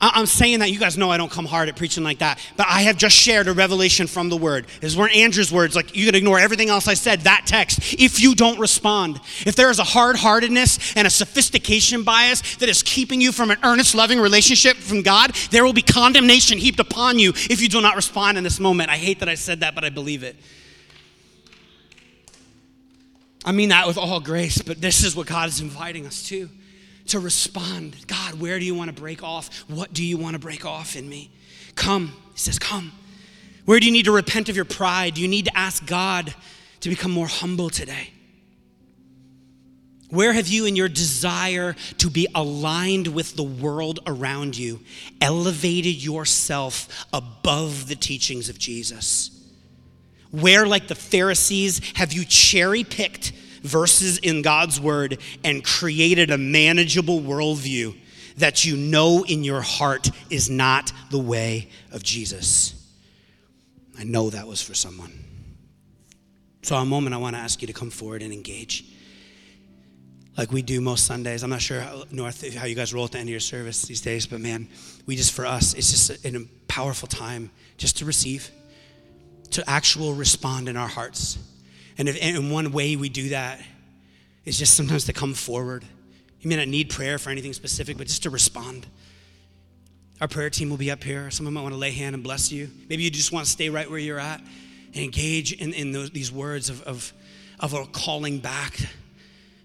I'm 0.00 0.26
saying 0.26 0.60
that 0.60 0.70
you 0.70 0.78
guys 0.78 0.96
know 0.96 1.10
I 1.10 1.16
don't 1.16 1.30
come 1.30 1.44
hard 1.44 1.68
at 1.68 1.74
preaching 1.74 2.04
like 2.04 2.18
that, 2.18 2.38
but 2.56 2.66
I 2.68 2.82
have 2.82 2.96
just 2.96 3.16
shared 3.16 3.48
a 3.48 3.52
revelation 3.52 4.06
from 4.06 4.28
the 4.28 4.36
word. 4.36 4.66
These 4.80 4.96
weren't 4.96 5.16
Andrew's 5.16 5.50
words, 5.50 5.74
like 5.74 5.96
you 5.96 6.06
can 6.06 6.14
ignore 6.14 6.38
everything 6.38 6.68
else 6.68 6.86
I 6.86 6.94
said, 6.94 7.22
that 7.22 7.46
text, 7.46 7.94
if 7.94 8.20
you 8.20 8.36
don't 8.36 8.60
respond. 8.60 9.20
If 9.44 9.56
there 9.56 9.70
is 9.70 9.80
a 9.80 9.84
hard 9.84 10.14
heartedness 10.14 10.94
and 10.94 11.04
a 11.04 11.10
sophistication 11.10 12.04
bias 12.04 12.56
that 12.56 12.68
is 12.68 12.80
keeping 12.84 13.20
you 13.20 13.32
from 13.32 13.50
an 13.50 13.58
earnest, 13.64 13.96
loving 13.96 14.20
relationship 14.20 14.76
from 14.76 15.02
God, 15.02 15.34
there 15.50 15.64
will 15.64 15.72
be 15.72 15.82
condemnation 15.82 16.58
heaped 16.58 16.78
upon 16.78 17.18
you 17.18 17.30
if 17.30 17.60
you 17.60 17.68
do 17.68 17.80
not 17.80 17.96
respond 17.96 18.38
in 18.38 18.44
this 18.44 18.60
moment. 18.60 18.90
I 18.90 18.96
hate 18.98 19.18
that 19.18 19.28
I 19.28 19.34
said 19.34 19.60
that, 19.60 19.74
but 19.74 19.84
I 19.84 19.90
believe 19.90 20.22
it. 20.22 20.36
I 23.44 23.50
mean 23.50 23.70
that 23.70 23.88
with 23.88 23.98
all 23.98 24.20
grace, 24.20 24.62
but 24.62 24.80
this 24.80 25.02
is 25.02 25.16
what 25.16 25.26
God 25.26 25.48
is 25.48 25.60
inviting 25.60 26.06
us 26.06 26.22
to 26.28 26.48
to 27.08 27.20
respond. 27.20 28.06
God, 28.06 28.40
where 28.40 28.58
do 28.58 28.64
you 28.64 28.74
want 28.74 28.94
to 28.94 29.00
break 29.00 29.22
off? 29.22 29.64
What 29.68 29.92
do 29.92 30.04
you 30.04 30.16
want 30.16 30.34
to 30.34 30.38
break 30.38 30.64
off 30.64 30.96
in 30.96 31.08
me? 31.08 31.30
Come. 31.74 32.14
He 32.32 32.38
says, 32.38 32.58
Come. 32.58 32.92
Where 33.64 33.78
do 33.78 33.86
you 33.86 33.92
need 33.92 34.06
to 34.06 34.12
repent 34.12 34.48
of 34.48 34.56
your 34.56 34.64
pride? 34.64 35.18
You 35.18 35.28
need 35.28 35.44
to 35.44 35.56
ask 35.56 35.84
God 35.84 36.34
to 36.80 36.88
become 36.88 37.10
more 37.10 37.26
humble 37.26 37.68
today? 37.68 38.10
Where 40.10 40.32
have 40.32 40.48
you, 40.48 40.64
in 40.64 40.74
your 40.74 40.88
desire 40.88 41.76
to 41.98 42.08
be 42.08 42.26
aligned 42.34 43.08
with 43.08 43.36
the 43.36 43.42
world 43.42 44.00
around 44.06 44.56
you, 44.56 44.80
elevated 45.20 46.02
yourself 46.02 47.06
above 47.12 47.88
the 47.88 47.94
teachings 47.94 48.48
of 48.48 48.58
Jesus? 48.58 49.30
Where, 50.30 50.66
like 50.66 50.88
the 50.88 50.94
Pharisees, 50.94 51.80
have 51.94 52.12
you 52.14 52.24
cherry 52.24 52.84
picked 52.84 53.32
verses 53.62 54.18
in 54.18 54.42
God's 54.42 54.80
word 54.80 55.18
and 55.44 55.64
created 55.64 56.30
a 56.30 56.38
manageable 56.38 57.20
worldview 57.20 57.96
that 58.38 58.64
you 58.64 58.76
know 58.76 59.24
in 59.24 59.44
your 59.44 59.60
heart 59.60 60.10
is 60.30 60.48
not 60.48 60.92
the 61.10 61.18
way 61.18 61.68
of 61.92 62.02
Jesus. 62.02 62.74
I 63.98 64.04
know 64.04 64.30
that 64.30 64.46
was 64.46 64.62
for 64.62 64.74
someone. 64.74 65.12
So, 66.62 66.76
a 66.76 66.84
moment, 66.84 67.14
I 67.14 67.18
want 67.18 67.34
to 67.34 67.40
ask 67.40 67.60
you 67.62 67.66
to 67.66 67.72
come 67.72 67.90
forward 67.90 68.22
and 68.22 68.32
engage. 68.32 68.84
Like 70.36 70.52
we 70.52 70.62
do 70.62 70.80
most 70.80 71.04
Sundays. 71.04 71.42
I'm 71.42 71.50
not 71.50 71.60
sure 71.60 71.80
how, 71.80 72.04
North, 72.12 72.54
how 72.54 72.66
you 72.66 72.76
guys 72.76 72.94
roll 72.94 73.04
at 73.04 73.12
the 73.12 73.18
end 73.18 73.28
of 73.28 73.32
your 73.32 73.40
service 73.40 73.82
these 73.82 74.00
days, 74.00 74.26
but 74.26 74.40
man, 74.40 74.68
we 75.04 75.16
just, 75.16 75.32
for 75.32 75.44
us, 75.44 75.74
it's 75.74 75.90
just 75.90 76.24
a, 76.24 76.36
a 76.36 76.40
powerful 76.68 77.08
time 77.08 77.50
just 77.76 77.98
to 77.98 78.04
receive, 78.04 78.50
to 79.50 79.68
actual 79.68 80.14
respond 80.14 80.68
in 80.68 80.76
our 80.76 80.86
hearts. 80.86 81.38
And, 81.98 82.08
if, 82.08 82.16
and 82.22 82.50
one 82.50 82.70
way 82.70 82.96
we 82.96 83.08
do 83.08 83.30
that 83.30 83.60
is 84.44 84.56
just 84.58 84.74
sometimes 84.74 85.04
to 85.06 85.12
come 85.12 85.34
forward. 85.34 85.84
You 86.40 86.48
may 86.48 86.56
not 86.56 86.68
need 86.68 86.90
prayer 86.90 87.18
for 87.18 87.30
anything 87.30 87.52
specific, 87.52 87.98
but 87.98 88.06
just 88.06 88.22
to 88.22 88.30
respond. 88.30 88.86
Our 90.20 90.28
prayer 90.28 90.50
team 90.50 90.70
will 90.70 90.76
be 90.76 90.90
up 90.90 91.02
here. 91.02 91.30
Someone 91.30 91.54
might 91.54 91.62
want 91.62 91.74
to 91.74 91.78
lay 91.78 91.90
hand 91.90 92.14
and 92.14 92.22
bless 92.22 92.50
you. 92.50 92.70
Maybe 92.88 93.02
you 93.02 93.10
just 93.10 93.32
want 93.32 93.46
to 93.46 93.50
stay 93.50 93.68
right 93.68 93.88
where 93.88 93.98
you're 93.98 94.18
at 94.18 94.40
and 94.94 95.04
engage 95.04 95.52
in, 95.52 95.72
in 95.74 95.92
those, 95.92 96.10
these 96.10 96.32
words 96.32 96.70
of, 96.70 96.82
of, 96.82 97.12
of 97.60 97.74
a 97.74 97.84
calling 97.86 98.38
back 98.38 98.78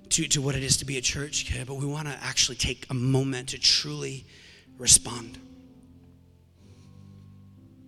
to, 0.09 0.27
to 0.27 0.41
what 0.41 0.55
it 0.55 0.63
is 0.63 0.77
to 0.77 0.85
be 0.85 0.97
a 0.97 1.01
church. 1.01 1.51
But 1.65 1.75
we 1.75 1.85
want 1.85 2.07
to 2.07 2.17
actually 2.21 2.57
take 2.57 2.85
a 2.89 2.93
moment 2.93 3.49
to 3.49 3.59
truly 3.59 4.25
respond. 4.77 5.39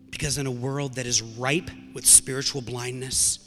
Because 0.10 0.38
in 0.38 0.48
a 0.48 0.52
world 0.52 0.96
that 0.96 1.06
is 1.06 1.22
ripe 1.22 1.70
with 1.94 2.06
spiritual 2.06 2.62
blindness, 2.62 3.45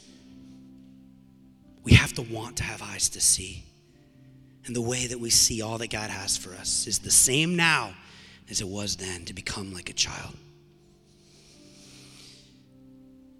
we 1.83 1.93
have 1.93 2.13
to 2.13 2.21
want 2.21 2.57
to 2.57 2.63
have 2.63 2.81
eyes 2.81 3.09
to 3.09 3.21
see. 3.21 3.63
And 4.65 4.75
the 4.75 4.81
way 4.81 5.07
that 5.07 5.19
we 5.19 5.29
see 5.29 5.61
all 5.61 5.77
that 5.79 5.89
God 5.89 6.09
has 6.09 6.37
for 6.37 6.53
us 6.53 6.85
is 6.85 6.99
the 6.99 7.11
same 7.11 7.55
now 7.55 7.93
as 8.49 8.61
it 8.61 8.67
was 8.67 8.97
then 8.97 9.25
to 9.25 9.33
become 9.33 9.73
like 9.73 9.89
a 9.89 9.93
child. 9.93 10.35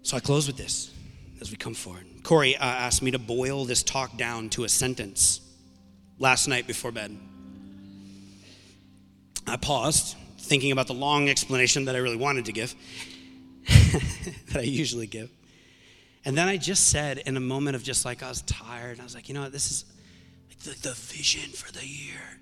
So 0.02 0.16
I 0.16 0.20
close 0.20 0.46
with 0.46 0.56
this 0.56 0.92
as 1.40 1.50
we 1.50 1.56
come 1.56 1.74
forward. 1.74 2.04
Corey 2.22 2.56
uh, 2.56 2.64
asked 2.64 3.02
me 3.02 3.10
to 3.12 3.18
boil 3.18 3.64
this 3.64 3.82
talk 3.82 4.16
down 4.16 4.48
to 4.50 4.64
a 4.64 4.68
sentence 4.68 5.40
last 6.18 6.48
night 6.48 6.66
before 6.66 6.90
bed. 6.90 7.16
I 9.46 9.56
paused, 9.56 10.16
thinking 10.38 10.72
about 10.72 10.86
the 10.86 10.94
long 10.94 11.28
explanation 11.28 11.86
that 11.86 11.94
I 11.94 11.98
really 11.98 12.16
wanted 12.16 12.46
to 12.46 12.52
give, 12.52 12.74
that 13.66 14.56
I 14.56 14.62
usually 14.62 15.06
give. 15.06 15.30
And 16.24 16.36
then 16.36 16.48
I 16.48 16.56
just 16.56 16.90
said, 16.90 17.18
in 17.18 17.36
a 17.36 17.40
moment 17.40 17.76
of 17.76 17.82
just 17.82 18.04
like, 18.04 18.22
I 18.22 18.28
was 18.28 18.42
tired, 18.42 18.92
and 18.92 19.00
I 19.00 19.04
was 19.04 19.14
like, 19.14 19.28
you 19.28 19.34
know 19.34 19.42
what, 19.42 19.52
this 19.52 19.70
is 19.70 19.84
like 20.48 20.58
the, 20.60 20.88
the 20.88 20.94
vision 20.94 21.50
for 21.52 21.72
the 21.72 21.86
year. 21.86 22.40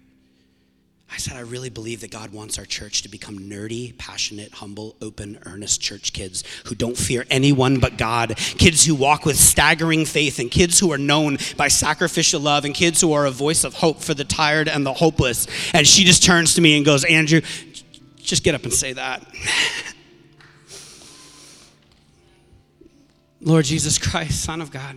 I 1.10 1.16
said, 1.16 1.36
I 1.36 1.40
really 1.40 1.70
believe 1.70 2.02
that 2.02 2.10
God 2.10 2.32
wants 2.32 2.58
our 2.58 2.66
church 2.66 3.02
to 3.02 3.08
become 3.08 3.38
nerdy, 3.38 3.96
passionate, 3.96 4.52
humble, 4.52 4.94
open, 5.00 5.38
earnest 5.46 5.80
church 5.80 6.12
kids 6.12 6.44
who 6.66 6.74
don't 6.74 6.98
fear 6.98 7.24
anyone 7.30 7.80
but 7.80 7.96
God, 7.96 8.36
kids 8.36 8.84
who 8.84 8.94
walk 8.94 9.24
with 9.24 9.36
staggering 9.38 10.04
faith, 10.04 10.38
and 10.38 10.50
kids 10.50 10.78
who 10.78 10.92
are 10.92 10.98
known 10.98 11.38
by 11.56 11.68
sacrificial 11.68 12.40
love, 12.40 12.64
and 12.66 12.74
kids 12.74 13.00
who 13.00 13.12
are 13.14 13.24
a 13.24 13.30
voice 13.30 13.64
of 13.64 13.74
hope 13.74 14.00
for 14.00 14.12
the 14.12 14.24
tired 14.24 14.68
and 14.68 14.84
the 14.84 14.92
hopeless. 14.92 15.46
And 15.72 15.86
she 15.86 16.04
just 16.04 16.22
turns 16.22 16.54
to 16.54 16.60
me 16.60 16.76
and 16.76 16.84
goes, 16.84 17.04
Andrew, 17.04 17.40
just 18.18 18.44
get 18.44 18.54
up 18.54 18.64
and 18.64 18.72
say 18.72 18.92
that. 18.92 19.26
Lord 23.48 23.64
Jesus 23.64 23.96
Christ, 23.96 24.42
Son 24.42 24.60
of 24.60 24.70
God, 24.70 24.94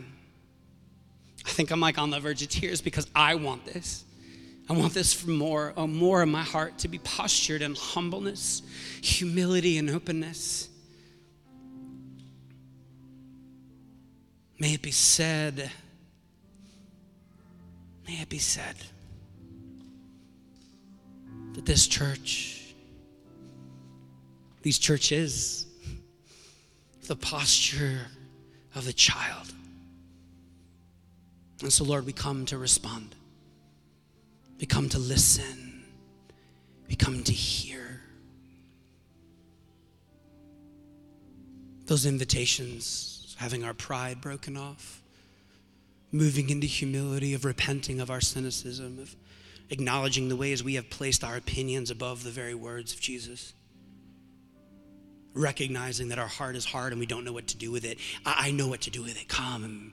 I 1.46 1.50
think 1.50 1.72
I'm 1.72 1.80
like 1.80 1.98
on 1.98 2.10
the 2.10 2.20
verge 2.20 2.42
of 2.42 2.50
tears 2.50 2.82
because 2.82 3.08
I 3.16 3.36
want 3.36 3.64
this. 3.66 4.04
I 4.70 4.74
want 4.74 4.94
this 4.94 5.14
for 5.14 5.30
more, 5.30 5.72
uh, 5.78 5.88
more 5.88 6.22
in 6.22 6.30
my 6.30 6.44
heart 6.44 6.78
to 6.80 6.90
be 6.90 6.98
postured 6.98 7.62
in 7.62 7.76
humbleness, 7.76 8.62
humility, 9.02 9.78
and 9.78 9.90
openness. 9.90 10.68
May 14.60 14.74
it 14.74 14.82
be 14.82 14.92
said, 14.92 15.72
may 18.06 18.16
it 18.16 18.28
be 18.28 18.38
said 18.38 18.76
that 21.54 21.66
this 21.66 21.88
church, 21.88 22.76
these 24.62 24.78
churches, 24.78 25.68
the 27.08 27.16
posture 27.16 28.08
of 28.76 28.86
the 28.86 28.94
child. 28.94 29.52
And 31.62 31.72
so, 31.72 31.84
Lord, 31.84 32.06
we 32.06 32.14
come 32.14 32.46
to 32.48 32.58
respond. 32.58 33.16
We 34.60 34.66
come 34.66 34.90
to 34.90 35.00
listen. 35.00 35.84
We 36.88 36.96
come 36.96 37.24
to 37.24 37.32
hear. 37.32 38.02
Those 41.86 42.06
invitations, 42.06 43.36
having 43.40 43.64
our 43.64 43.74
pride 43.74 44.22
broken 44.22 44.58
off, 44.58 45.02
moving 46.12 46.50
into 46.50 46.68
humility, 46.68 47.34
of 47.34 47.46
repenting 47.46 48.00
of 48.00 48.10
our 48.10 48.22
cynicism, 48.22 49.00
of 49.00 49.16
acknowledging 49.70 50.30
the 50.30 50.36
ways 50.36 50.64
we 50.64 50.76
have 50.76 50.90
placed 50.90 51.24
our 51.24 51.36
opinions 51.36 51.90
above 51.90 52.24
the 52.24 52.30
very 52.30 52.56
words 52.56 52.94
of 52.94 53.00
Jesus. 53.00 53.54
Recognizing 55.34 56.10
that 56.10 56.20
our 56.20 56.28
heart 56.28 56.56
is 56.56 56.66
hard 56.66 56.92
and 56.92 57.00
we 57.00 57.06
don't 57.06 57.24
know 57.24 57.34
what 57.34 57.48
to 57.48 57.58
do 57.58 57.72
with 57.72 57.86
it. 57.86 57.98
I, 58.26 58.48
I 58.48 58.52
know 58.52 58.68
what 58.68 58.82
to 58.82 58.92
do 58.92 59.02
with 59.02 59.20
it. 59.20 59.28
Come 59.28 59.64
and, 59.64 59.92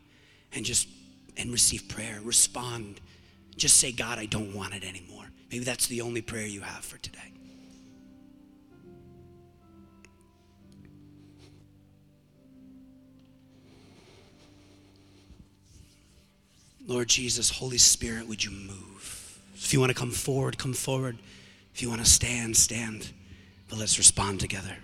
and 0.52 0.64
just 0.64 0.88
and 1.36 1.52
receive 1.52 1.88
prayer. 1.88 2.18
Respond. 2.22 3.00
Just 3.56 3.76
say, 3.76 3.92
God, 3.92 4.18
I 4.18 4.26
don't 4.26 4.54
want 4.54 4.74
it 4.74 4.84
anymore. 4.84 5.24
Maybe 5.50 5.64
that's 5.64 5.86
the 5.86 6.00
only 6.00 6.20
prayer 6.20 6.46
you 6.46 6.60
have 6.60 6.84
for 6.84 6.98
today. 6.98 7.18
Lord 16.86 17.08
Jesus, 17.08 17.50
Holy 17.50 17.76
Spirit, 17.76 18.26
would 18.26 18.42
you 18.42 18.50
move? 18.50 19.38
If 19.54 19.74
you 19.74 19.80
want 19.80 19.90
to 19.90 19.94
come 19.94 20.10
forward, 20.10 20.56
come 20.56 20.72
forward. 20.72 21.18
If 21.74 21.82
you 21.82 21.90
want 21.90 22.00
to 22.00 22.08
stand, 22.08 22.56
stand. 22.56 23.12
But 23.68 23.78
let's 23.78 23.98
respond 23.98 24.40
together. 24.40 24.76